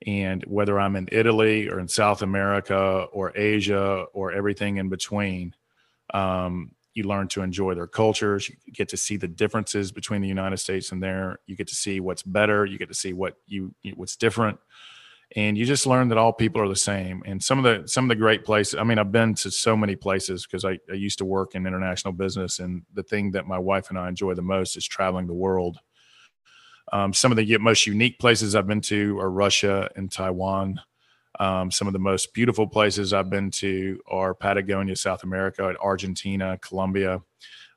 And 0.08 0.44
whether 0.46 0.80
I'm 0.80 0.96
in 0.96 1.08
Italy 1.12 1.70
or 1.70 1.80
in 1.80 1.88
South 1.88 2.24
America 2.24 3.08
or 3.12 3.32
Asia 3.36 4.06
or 4.14 4.32
everything 4.32 4.78
in 4.78 4.90
between, 4.90 5.56
um, 6.14 6.72
you 6.96 7.04
learn 7.04 7.28
to 7.30 7.42
enjoy 7.42 7.76
their 7.76 7.88
cultures. 7.88 8.50
You 8.50 8.56
get 8.74 8.90
to 8.90 8.98
see 8.98 9.18
the 9.18 9.28
differences 9.28 9.92
between 9.92 10.22
the 10.22 10.28
United 10.28 10.58
States 10.58 10.92
and 10.92 11.02
there. 11.02 11.40
You 11.46 11.56
get 11.56 11.68
to 11.68 11.76
see 11.76 12.00
what's 12.00 12.24
better. 12.24 12.66
You 12.66 12.78
get 12.78 12.88
to 12.88 12.94
see 12.96 13.14
what 13.14 13.38
you 13.46 13.76
what's 13.96 14.16
different 14.16 14.60
and 15.36 15.58
you 15.58 15.66
just 15.66 15.88
learn 15.88 16.10
that 16.10 16.18
all 16.18 16.34
people 16.34 16.62
are 16.62 16.68
the 16.68 16.76
same. 16.76 17.24
And 17.26 17.44
some 17.44 17.58
of 17.58 17.64
the 17.64 17.88
some 17.88 18.06
of 18.06 18.10
the 18.10 18.16
great 18.16 18.46
places. 18.46 18.76
I 18.76 18.84
mean, 18.84 19.00
I've 19.00 19.12
been 19.12 19.34
to 19.36 19.52
so 19.52 19.76
many 19.76 19.96
places 19.96 20.46
because 20.46 20.66
I, 20.66 20.78
I 20.90 20.94
used 20.94 21.18
to 21.20 21.26
work 21.26 21.56
in 21.56 21.66
international 21.66 22.14
business, 22.14 22.60
and 22.60 22.84
the 22.94 23.04
thing 23.04 23.32
that 23.32 23.48
my 23.48 23.60
wife 23.60 23.90
and 23.90 23.98
I 23.98 24.08
enjoy 24.08 24.34
the 24.34 24.42
most 24.42 24.78
is 24.78 24.86
traveling 24.86 25.28
the 25.28 25.34
world. 25.34 25.80
Um, 26.94 27.14
some 27.14 27.32
of 27.32 27.38
the 27.38 27.58
most 27.58 27.88
unique 27.88 28.20
places 28.20 28.56
I've 28.56 28.68
been 28.68 28.82
to 28.82 29.20
are 29.20 29.32
Russia 29.32 29.90
and 29.96 30.12
Taiwan. 30.12 30.80
Um, 31.40 31.72
some 31.72 31.88
of 31.88 31.94
the 31.94 32.00
most 32.00 32.34
beautiful 32.34 32.68
places 32.68 33.12
I've 33.12 33.30
been 33.30 33.52
to 33.52 34.00
are 34.08 34.34
Patagonia, 34.34 34.96
South 34.96 35.24
America, 35.24 35.74
Argentina, 35.82 36.58
Colombia. 36.62 37.22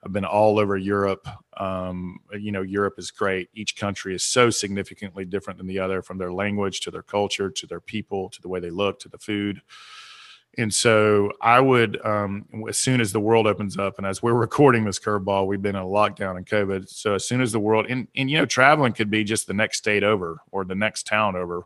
I've 0.04 0.12
been 0.12 0.24
all 0.24 0.58
over 0.58 0.76
Europe. 0.76 1.26
Um, 1.56 2.20
you 2.38 2.52
know, 2.52 2.62
Europe 2.62 2.94
is 2.98 3.10
great. 3.10 3.48
Each 3.54 3.76
country 3.76 4.14
is 4.14 4.22
so 4.22 4.48
significantly 4.50 5.24
different 5.24 5.58
than 5.58 5.66
the 5.66 5.80
other, 5.80 6.02
from 6.02 6.18
their 6.18 6.32
language 6.32 6.80
to 6.80 6.90
their 6.90 7.02
culture 7.02 7.50
to 7.50 7.66
their 7.66 7.80
people 7.80 8.28
to 8.30 8.40
the 8.40 8.48
way 8.48 8.60
they 8.60 8.70
look 8.70 9.00
to 9.00 9.08
the 9.08 9.18
food. 9.18 9.60
And 10.56 10.72
so 10.72 11.30
I 11.42 11.60
would, 11.60 12.04
um, 12.04 12.46
as 12.68 12.78
soon 12.78 13.00
as 13.00 13.12
the 13.12 13.20
world 13.20 13.46
opens 13.46 13.76
up, 13.76 13.98
and 13.98 14.06
as 14.06 14.22
we're 14.22 14.32
recording 14.34 14.84
this 14.84 14.98
curveball, 14.98 15.46
we've 15.46 15.62
been 15.62 15.76
in 15.76 15.82
a 15.82 15.86
lockdown 15.86 16.36
and 16.36 16.46
COVID. 16.46 16.88
So 16.88 17.14
as 17.14 17.26
soon 17.26 17.40
as 17.40 17.52
the 17.52 17.60
world, 17.60 17.86
and, 17.88 18.08
and 18.16 18.30
you 18.30 18.38
know, 18.38 18.46
traveling 18.46 18.92
could 18.92 19.10
be 19.10 19.24
just 19.24 19.46
the 19.46 19.54
next 19.54 19.78
state 19.78 20.04
over 20.04 20.40
or 20.50 20.64
the 20.64 20.74
next 20.74 21.06
town 21.06 21.36
over 21.36 21.64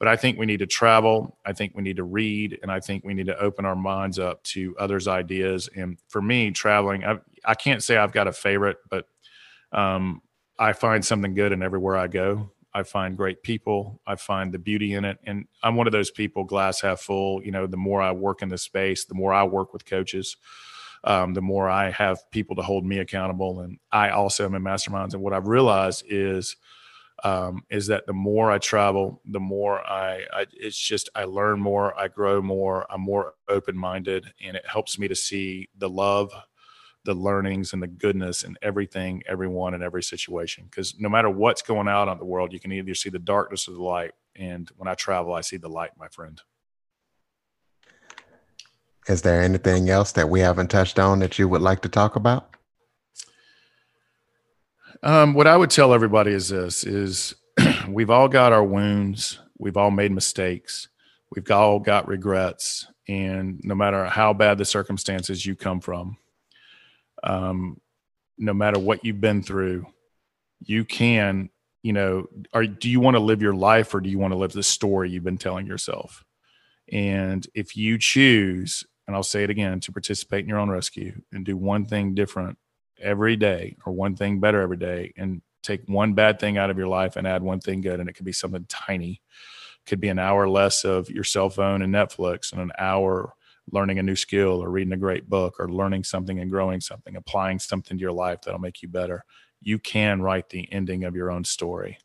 but 0.00 0.08
I 0.08 0.16
think 0.16 0.38
we 0.38 0.46
need 0.46 0.60
to 0.60 0.66
travel. 0.66 1.36
I 1.44 1.52
think 1.52 1.74
we 1.76 1.82
need 1.82 1.98
to 1.98 2.04
read, 2.04 2.58
and 2.62 2.72
I 2.72 2.80
think 2.80 3.04
we 3.04 3.12
need 3.12 3.26
to 3.26 3.38
open 3.38 3.66
our 3.66 3.76
minds 3.76 4.18
up 4.18 4.42
to 4.44 4.74
others' 4.78 5.06
ideas. 5.06 5.68
And 5.76 5.98
for 6.08 6.22
me, 6.22 6.50
traveling, 6.52 7.04
I, 7.04 7.18
I 7.44 7.54
can't 7.54 7.82
say 7.82 7.96
I've 7.96 8.12
got 8.12 8.28
a 8.28 8.32
favorite, 8.32 8.78
but 8.88 9.06
um, 9.72 10.22
I 10.58 10.72
find 10.72 11.04
something 11.04 11.34
good 11.34 11.52
in 11.52 11.62
everywhere 11.62 11.96
I 11.96 12.06
go. 12.06 12.52
I 12.72 12.84
find 12.84 13.16
great 13.16 13.42
people. 13.42 14.00
I 14.06 14.14
find 14.14 14.52
the 14.52 14.58
beauty 14.58 14.94
in 14.94 15.04
it. 15.04 15.18
And 15.24 15.46
I'm 15.62 15.74
one 15.74 15.88
of 15.88 15.92
those 15.92 16.10
people, 16.10 16.44
glass 16.44 16.80
half 16.80 17.00
full. 17.00 17.42
You 17.42 17.50
know, 17.50 17.66
the 17.66 17.76
more 17.76 18.00
I 18.00 18.12
work 18.12 18.42
in 18.42 18.48
this 18.48 18.62
space, 18.62 19.04
the 19.04 19.14
more 19.14 19.32
I 19.32 19.42
work 19.42 19.72
with 19.72 19.84
coaches, 19.84 20.36
um, 21.02 21.34
the 21.34 21.42
more 21.42 21.68
I 21.68 21.90
have 21.90 22.30
people 22.30 22.56
to 22.56 22.62
hold 22.62 22.84
me 22.84 22.98
accountable. 22.98 23.60
And 23.60 23.78
I 23.90 24.10
also 24.10 24.44
am 24.44 24.54
in 24.54 24.62
masterminds. 24.62 25.14
And 25.14 25.22
what 25.22 25.32
I've 25.32 25.48
realized 25.48 26.04
is, 26.08 26.56
um, 27.24 27.64
is 27.70 27.88
that 27.88 28.06
the 28.06 28.12
more 28.12 28.50
I 28.50 28.58
travel, 28.58 29.20
the 29.26 29.40
more 29.40 29.80
I, 29.80 30.24
I, 30.32 30.46
it's 30.52 30.78
just 30.78 31.08
I 31.14 31.24
learn 31.24 31.60
more, 31.60 31.98
I 31.98 32.08
grow 32.08 32.40
more, 32.40 32.86
I'm 32.90 33.02
more 33.02 33.34
open 33.48 33.76
minded, 33.76 34.32
and 34.42 34.56
it 34.56 34.66
helps 34.66 34.98
me 34.98 35.08
to 35.08 35.14
see 35.14 35.68
the 35.76 35.90
love, 35.90 36.32
the 37.04 37.14
learnings, 37.14 37.72
and 37.72 37.82
the 37.82 37.86
goodness 37.86 38.42
in 38.42 38.56
everything, 38.62 39.22
everyone, 39.26 39.74
and 39.74 39.82
every 39.82 40.02
situation. 40.02 40.64
Because 40.64 40.98
no 40.98 41.08
matter 41.08 41.30
what's 41.30 41.62
going 41.62 41.88
on 41.88 42.08
in 42.08 42.18
the 42.18 42.24
world, 42.24 42.52
you 42.52 42.60
can 42.60 42.72
either 42.72 42.94
see 42.94 43.10
the 43.10 43.18
darkness 43.18 43.68
or 43.68 43.72
the 43.72 43.82
light. 43.82 44.12
And 44.36 44.70
when 44.76 44.88
I 44.88 44.94
travel, 44.94 45.32
I 45.32 45.40
see 45.40 45.56
the 45.56 45.68
light, 45.68 45.90
my 45.98 46.08
friend. 46.08 46.40
Is 49.08 49.22
there 49.22 49.40
anything 49.40 49.88
else 49.88 50.12
that 50.12 50.28
we 50.28 50.40
haven't 50.40 50.68
touched 50.68 50.98
on 50.98 51.20
that 51.20 51.38
you 51.38 51.48
would 51.48 51.62
like 51.62 51.80
to 51.82 51.88
talk 51.88 52.16
about? 52.16 52.54
Um, 55.02 55.32
what 55.32 55.46
I 55.46 55.56
would 55.56 55.70
tell 55.70 55.94
everybody 55.94 56.32
is 56.32 56.50
this: 56.50 56.84
is 56.84 57.34
we've 57.88 58.10
all 58.10 58.28
got 58.28 58.52
our 58.52 58.62
wounds, 58.62 59.40
we've 59.58 59.76
all 59.76 59.90
made 59.90 60.12
mistakes, 60.12 60.88
we've 61.34 61.50
all 61.50 61.78
got 61.78 62.06
regrets, 62.06 62.86
and 63.08 63.60
no 63.64 63.74
matter 63.74 64.04
how 64.04 64.34
bad 64.34 64.58
the 64.58 64.64
circumstances 64.64 65.44
you 65.46 65.56
come 65.56 65.80
from, 65.80 66.18
um, 67.22 67.80
no 68.38 68.54
matter 68.54 68.78
what 68.78 69.04
you've 69.04 69.20
been 69.20 69.42
through, 69.42 69.86
you 70.60 70.84
can, 70.84 71.50
you 71.82 71.92
know, 71.92 72.26
are 72.52 72.66
do 72.66 72.88
you 72.88 73.00
want 73.00 73.16
to 73.16 73.20
live 73.20 73.42
your 73.42 73.54
life 73.54 73.94
or 73.94 74.00
do 74.00 74.08
you 74.08 74.18
want 74.18 74.32
to 74.32 74.38
live 74.38 74.52
the 74.52 74.62
story 74.62 75.10
you've 75.10 75.24
been 75.24 75.38
telling 75.38 75.66
yourself? 75.66 76.24
And 76.92 77.46
if 77.54 77.76
you 77.76 77.98
choose, 77.98 78.84
and 79.06 79.14
I'll 79.14 79.22
say 79.22 79.44
it 79.44 79.50
again, 79.50 79.80
to 79.80 79.92
participate 79.92 80.44
in 80.44 80.48
your 80.48 80.58
own 80.58 80.70
rescue 80.70 81.20
and 81.32 81.44
do 81.44 81.56
one 81.56 81.86
thing 81.86 82.14
different 82.14 82.58
every 83.00 83.36
day 83.36 83.76
or 83.86 83.92
one 83.92 84.16
thing 84.16 84.40
better 84.40 84.60
every 84.60 84.76
day 84.76 85.12
and 85.16 85.42
take 85.62 85.82
one 85.86 86.14
bad 86.14 86.38
thing 86.38 86.58
out 86.58 86.70
of 86.70 86.78
your 86.78 86.88
life 86.88 87.16
and 87.16 87.26
add 87.26 87.42
one 87.42 87.60
thing 87.60 87.80
good 87.80 88.00
and 88.00 88.08
it 88.08 88.14
could 88.14 88.24
be 88.24 88.32
something 88.32 88.64
tiny 88.68 89.20
could 89.86 90.00
be 90.00 90.08
an 90.08 90.18
hour 90.18 90.48
less 90.48 90.84
of 90.84 91.10
your 91.10 91.24
cell 91.24 91.50
phone 91.50 91.82
and 91.82 91.94
netflix 91.94 92.52
and 92.52 92.60
an 92.60 92.72
hour 92.78 93.34
learning 93.72 93.98
a 93.98 94.02
new 94.02 94.16
skill 94.16 94.62
or 94.62 94.70
reading 94.70 94.92
a 94.92 94.96
great 94.96 95.28
book 95.28 95.56
or 95.58 95.68
learning 95.68 96.04
something 96.04 96.40
and 96.40 96.50
growing 96.50 96.80
something 96.80 97.16
applying 97.16 97.58
something 97.58 97.96
to 97.96 98.02
your 98.02 98.12
life 98.12 98.40
that'll 98.42 98.60
make 98.60 98.82
you 98.82 98.88
better 98.88 99.24
you 99.60 99.78
can 99.78 100.22
write 100.22 100.48
the 100.48 100.70
ending 100.72 101.04
of 101.04 101.14
your 101.14 101.30
own 101.30 101.44
story. 101.44 101.98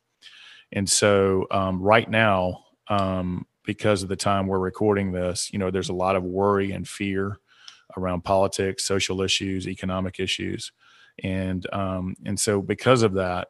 And 0.71 0.89
so 0.89 1.47
um, 1.51 1.81
right 1.81 2.09
now 2.09 2.65
um, 2.87 3.45
because 3.63 4.03
of 4.03 4.09
the 4.09 4.15
time 4.15 4.47
we're 4.47 4.59
recording 4.59 5.11
this 5.11 5.51
you 5.51 5.59
know 5.59 5.71
there's 5.71 5.89
a 5.89 5.93
lot 5.93 6.15
of 6.15 6.23
worry 6.23 6.71
and 6.71 6.87
fear 6.87 7.39
around 7.97 8.23
politics 8.23 8.83
social 8.85 9.21
issues 9.21 9.67
economic 9.67 10.19
issues. 10.19 10.71
And 11.23 11.65
um, 11.73 12.15
and 12.25 12.39
so 12.39 12.61
because 12.61 13.03
of 13.03 13.13
that, 13.13 13.49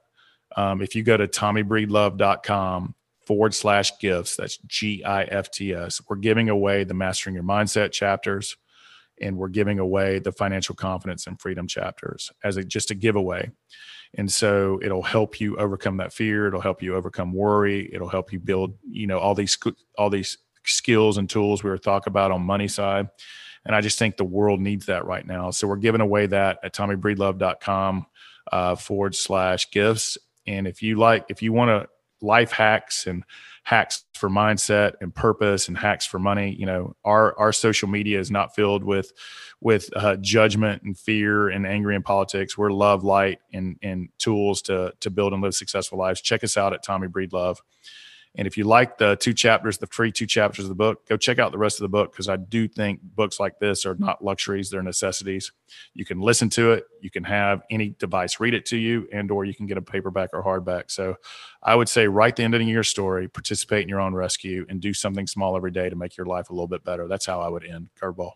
um, 0.55 0.81
if 0.81 0.95
you 0.95 1.03
go 1.03 1.17
to 1.17 1.27
tommybreedlove.com 1.27 2.95
forward 3.25 3.53
slash 3.53 3.91
gifts, 3.99 4.35
that's 4.35 4.57
G 4.67 5.03
I 5.03 5.23
F 5.23 5.51
T 5.51 5.73
S, 5.73 6.01
we're 6.07 6.15
giving 6.17 6.49
away 6.49 6.83
the 6.83 6.93
Mastering 6.93 7.35
Your 7.35 7.43
Mindset 7.43 7.91
chapters 7.91 8.57
and 9.21 9.37
we're 9.37 9.47
giving 9.49 9.79
away 9.79 10.19
the 10.19 10.31
financial 10.31 10.75
confidence 10.75 11.27
and 11.27 11.39
freedom 11.39 11.67
chapters 11.67 12.31
as 12.43 12.57
a, 12.57 12.63
just 12.63 12.91
a 12.91 12.95
giveaway. 12.95 13.49
And 14.17 14.31
so 14.31 14.79
it'll 14.83 15.01
help 15.03 15.39
you 15.39 15.57
overcome 15.57 15.97
that 15.97 16.13
fear. 16.13 16.47
It'll 16.47 16.61
help 16.61 16.81
you 16.81 16.95
overcome 16.95 17.33
worry. 17.33 17.89
It'll 17.93 18.09
help 18.09 18.31
you 18.31 18.39
build, 18.39 18.75
you 18.89 19.07
know, 19.07 19.19
all 19.19 19.35
these, 19.35 19.57
all 19.97 20.09
these 20.09 20.37
skills 20.65 21.17
and 21.17 21.29
tools 21.29 21.63
we 21.63 21.69
were 21.69 21.77
talking 21.77 22.11
about 22.11 22.31
on 22.31 22.41
money 22.41 22.67
side. 22.67 23.09
And 23.65 23.75
I 23.75 23.81
just 23.81 23.97
think 23.97 24.17
the 24.17 24.23
world 24.23 24.59
needs 24.59 24.85
that 24.85 25.05
right 25.05 25.25
now. 25.25 25.49
So 25.51 25.67
we're 25.67 25.77
giving 25.77 26.01
away 26.01 26.27
that 26.27 26.59
at 26.63 26.73
tommybreedlove.com 26.73 28.05
uh, 28.51 28.75
forward 28.75 29.15
slash 29.15 29.71
gifts. 29.71 30.17
And 30.45 30.67
if 30.67 30.83
you 30.83 30.97
like, 30.97 31.25
if 31.29 31.41
you 31.41 31.51
want 31.51 31.69
to 31.69 31.89
life 32.25 32.51
hacks 32.51 33.07
and 33.07 33.23
hacks 33.63 34.05
for 34.13 34.29
mindset 34.29 34.93
and 35.01 35.13
purpose 35.13 35.67
and 35.67 35.77
hacks 35.77 36.05
for 36.05 36.19
money, 36.19 36.55
you 36.57 36.65
know, 36.65 36.95
our, 37.03 37.37
our 37.39 37.51
social 37.51 37.87
media 37.87 38.19
is 38.19 38.29
not 38.29 38.53
filled 38.53 38.83
with, 38.83 39.11
with 39.59 39.89
uh, 39.95 40.15
judgment 40.17 40.83
and 40.83 40.97
fear 40.97 41.49
and 41.49 41.65
angry 41.65 41.95
in 41.95 42.03
politics. 42.03 42.57
We're 42.57 42.71
love, 42.71 43.03
light, 43.03 43.39
and, 43.53 43.77
and 43.81 44.09
tools 44.19 44.61
to, 44.63 44.93
to 44.99 45.09
build 45.09 45.33
and 45.33 45.41
live 45.41 45.55
successful 45.55 45.97
lives. 45.97 46.21
Check 46.21 46.43
us 46.43 46.57
out 46.57 46.73
at 46.73 46.83
Tommy 46.83 47.07
Breedlove. 47.07 47.57
And 48.37 48.47
if 48.47 48.57
you 48.57 48.65
like 48.65 48.97
the 48.97 49.15
two 49.15 49.33
chapters, 49.33 49.77
the 49.77 49.87
free 49.87 50.11
two 50.11 50.25
chapters 50.25 50.65
of 50.65 50.69
the 50.69 50.75
book, 50.75 51.07
go 51.07 51.17
check 51.17 51.39
out 51.39 51.51
the 51.51 51.57
rest 51.57 51.79
of 51.79 51.83
the 51.83 51.89
book 51.89 52.11
because 52.11 52.27
I 52.27 52.35
do 52.35 52.67
think 52.67 53.01
books 53.01 53.39
like 53.39 53.59
this 53.59 53.85
are 53.85 53.95
not 53.95 54.23
luxuries; 54.23 54.69
they're 54.69 54.83
necessities. 54.83 55.51
You 55.93 56.05
can 56.05 56.19
listen 56.19 56.49
to 56.51 56.73
it, 56.73 56.85
you 57.01 57.09
can 57.09 57.23
have 57.23 57.61
any 57.69 57.89
device 57.89 58.39
read 58.39 58.53
it 58.53 58.65
to 58.67 58.77
you, 58.77 59.07
and 59.13 59.31
or 59.31 59.45
you 59.45 59.53
can 59.53 59.67
get 59.67 59.77
a 59.77 59.81
paperback 59.81 60.31
or 60.33 60.43
hardback. 60.43 60.91
So, 60.91 61.15
I 61.63 61.75
would 61.75 61.89
say 61.89 62.07
write 62.07 62.35
the 62.35 62.43
ending 62.43 62.63
of 62.63 62.73
your 62.73 62.83
story, 62.83 63.27
participate 63.27 63.83
in 63.83 63.89
your 63.89 64.01
own 64.01 64.13
rescue, 64.13 64.65
and 64.69 64.81
do 64.81 64.93
something 64.93 65.27
small 65.27 65.55
every 65.55 65.71
day 65.71 65.89
to 65.89 65.95
make 65.95 66.17
your 66.17 66.25
life 66.25 66.49
a 66.49 66.53
little 66.53 66.67
bit 66.67 66.83
better. 66.83 67.07
That's 67.07 67.25
how 67.25 67.41
I 67.41 67.47
would 67.47 67.63
end 67.63 67.89
curveball. 67.99 68.33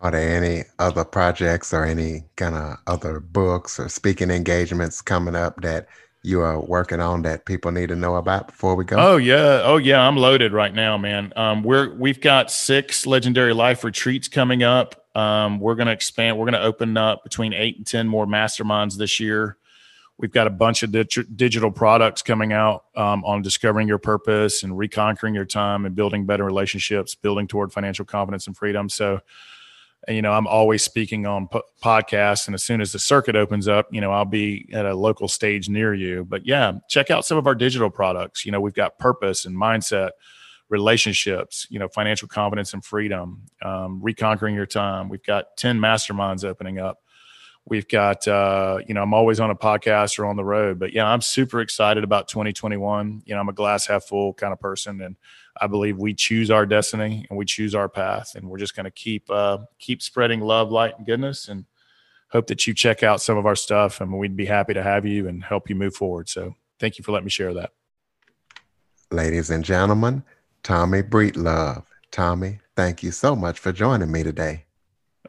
Are 0.00 0.10
there 0.10 0.36
any 0.36 0.64
other 0.78 1.04
projects 1.04 1.72
or 1.72 1.84
any 1.84 2.24
kind 2.36 2.54
of 2.54 2.76
other 2.86 3.20
books 3.20 3.80
or 3.80 3.88
speaking 3.88 4.30
engagements 4.30 5.00
coming 5.00 5.34
up 5.34 5.62
that 5.62 5.88
you 6.24 6.40
are 6.40 6.60
working 6.60 7.00
on 7.00 7.22
that 7.22 7.44
people 7.44 7.70
need 7.70 7.90
to 7.90 7.96
know 7.96 8.16
about 8.16 8.48
before 8.48 8.74
we 8.74 8.84
go? 8.84 8.96
Oh 8.98 9.16
yeah, 9.18 9.60
oh 9.62 9.76
yeah, 9.76 10.00
I'm 10.00 10.16
loaded 10.16 10.52
right 10.52 10.74
now, 10.74 10.96
man. 10.96 11.32
Um, 11.36 11.62
we're 11.62 11.94
we've 11.94 12.20
got 12.20 12.50
six 12.50 13.06
legendary 13.06 13.52
life 13.52 13.84
retreats 13.84 14.28
coming 14.28 14.62
up. 14.62 15.06
Um, 15.14 15.60
we're 15.60 15.74
going 15.74 15.86
to 15.86 15.92
expand. 15.92 16.38
We're 16.38 16.46
going 16.46 16.60
to 16.60 16.62
open 16.62 16.96
up 16.96 17.22
between 17.22 17.52
eight 17.52 17.76
and 17.76 17.86
ten 17.86 18.08
more 18.08 18.26
masterminds 18.26 18.96
this 18.96 19.20
year. 19.20 19.58
We've 20.16 20.32
got 20.32 20.46
a 20.46 20.50
bunch 20.50 20.82
of 20.82 20.92
digital 20.92 21.72
products 21.72 22.22
coming 22.22 22.52
out 22.52 22.84
um, 22.94 23.24
on 23.24 23.42
discovering 23.42 23.88
your 23.88 23.98
purpose 23.98 24.62
and 24.62 24.78
reconquering 24.78 25.34
your 25.34 25.44
time 25.44 25.86
and 25.86 25.94
building 25.94 26.24
better 26.24 26.44
relationships, 26.44 27.16
building 27.16 27.48
toward 27.48 27.72
financial 27.72 28.04
confidence 28.04 28.46
and 28.46 28.56
freedom. 28.56 28.88
So 28.88 29.20
you 30.08 30.22
know, 30.22 30.32
I'm 30.32 30.46
always 30.46 30.82
speaking 30.82 31.26
on 31.26 31.48
po- 31.48 31.62
podcasts, 31.82 32.46
and 32.46 32.54
as 32.54 32.64
soon 32.64 32.80
as 32.80 32.92
the 32.92 32.98
circuit 32.98 33.36
opens 33.36 33.68
up, 33.68 33.86
you 33.90 34.00
know, 34.00 34.10
I'll 34.10 34.24
be 34.24 34.68
at 34.72 34.86
a 34.86 34.94
local 34.94 35.28
stage 35.28 35.68
near 35.68 35.94
you. 35.94 36.24
But 36.24 36.46
yeah, 36.46 36.72
check 36.88 37.10
out 37.10 37.24
some 37.24 37.38
of 37.38 37.46
our 37.46 37.54
digital 37.54 37.90
products. 37.90 38.44
You 38.44 38.52
know, 38.52 38.60
we've 38.60 38.74
got 38.74 38.98
purpose 38.98 39.44
and 39.44 39.56
mindset, 39.56 40.10
relationships, 40.68 41.66
you 41.70 41.78
know, 41.78 41.88
financial 41.88 42.28
confidence 42.28 42.74
and 42.74 42.84
freedom, 42.84 43.42
um, 43.62 44.00
reconquering 44.02 44.54
your 44.54 44.66
time. 44.66 45.08
We've 45.08 45.22
got 45.22 45.56
ten 45.56 45.78
masterminds 45.78 46.44
opening 46.44 46.78
up. 46.78 46.98
We've 47.66 47.88
got, 47.88 48.28
uh, 48.28 48.78
you 48.86 48.92
know, 48.92 49.02
I'm 49.02 49.14
always 49.14 49.40
on 49.40 49.50
a 49.50 49.54
podcast 49.54 50.18
or 50.18 50.26
on 50.26 50.36
the 50.36 50.44
road, 50.44 50.78
but 50.78 50.92
yeah, 50.92 51.06
I'm 51.06 51.22
super 51.22 51.60
excited 51.60 52.04
about 52.04 52.28
2021. 52.28 53.22
You 53.24 53.34
know, 53.34 53.40
I'm 53.40 53.48
a 53.48 53.54
glass 53.54 53.86
half 53.86 54.04
full 54.04 54.34
kind 54.34 54.52
of 54.52 54.60
person, 54.60 55.00
and 55.00 55.16
I 55.58 55.66
believe 55.66 55.96
we 55.96 56.12
choose 56.12 56.50
our 56.50 56.66
destiny 56.66 57.26
and 57.30 57.38
we 57.38 57.46
choose 57.46 57.74
our 57.74 57.88
path, 57.88 58.34
and 58.34 58.50
we're 58.50 58.58
just 58.58 58.76
going 58.76 58.84
to 58.84 58.90
keep 58.90 59.30
uh, 59.30 59.58
keep 59.78 60.02
spreading 60.02 60.40
love, 60.40 60.70
light, 60.70 60.94
and 60.98 61.06
goodness, 61.06 61.48
and 61.48 61.64
hope 62.30 62.48
that 62.48 62.66
you 62.66 62.74
check 62.74 63.02
out 63.02 63.22
some 63.22 63.38
of 63.38 63.46
our 63.46 63.56
stuff, 63.56 64.00
and 64.02 64.18
we'd 64.18 64.36
be 64.36 64.46
happy 64.46 64.74
to 64.74 64.82
have 64.82 65.06
you 65.06 65.26
and 65.26 65.42
help 65.42 65.70
you 65.70 65.74
move 65.74 65.94
forward. 65.94 66.28
So, 66.28 66.56
thank 66.78 66.98
you 66.98 67.04
for 67.04 67.12
letting 67.12 67.26
me 67.26 67.30
share 67.30 67.54
that. 67.54 67.70
ladies 69.10 69.48
and 69.48 69.64
gentlemen, 69.64 70.22
Tommy 70.62 71.02
Breedlove. 71.02 71.84
Tommy, 72.10 72.60
thank 72.76 73.02
you 73.02 73.10
so 73.10 73.34
much 73.34 73.58
for 73.58 73.72
joining 73.72 74.12
me 74.12 74.22
today. 74.22 74.63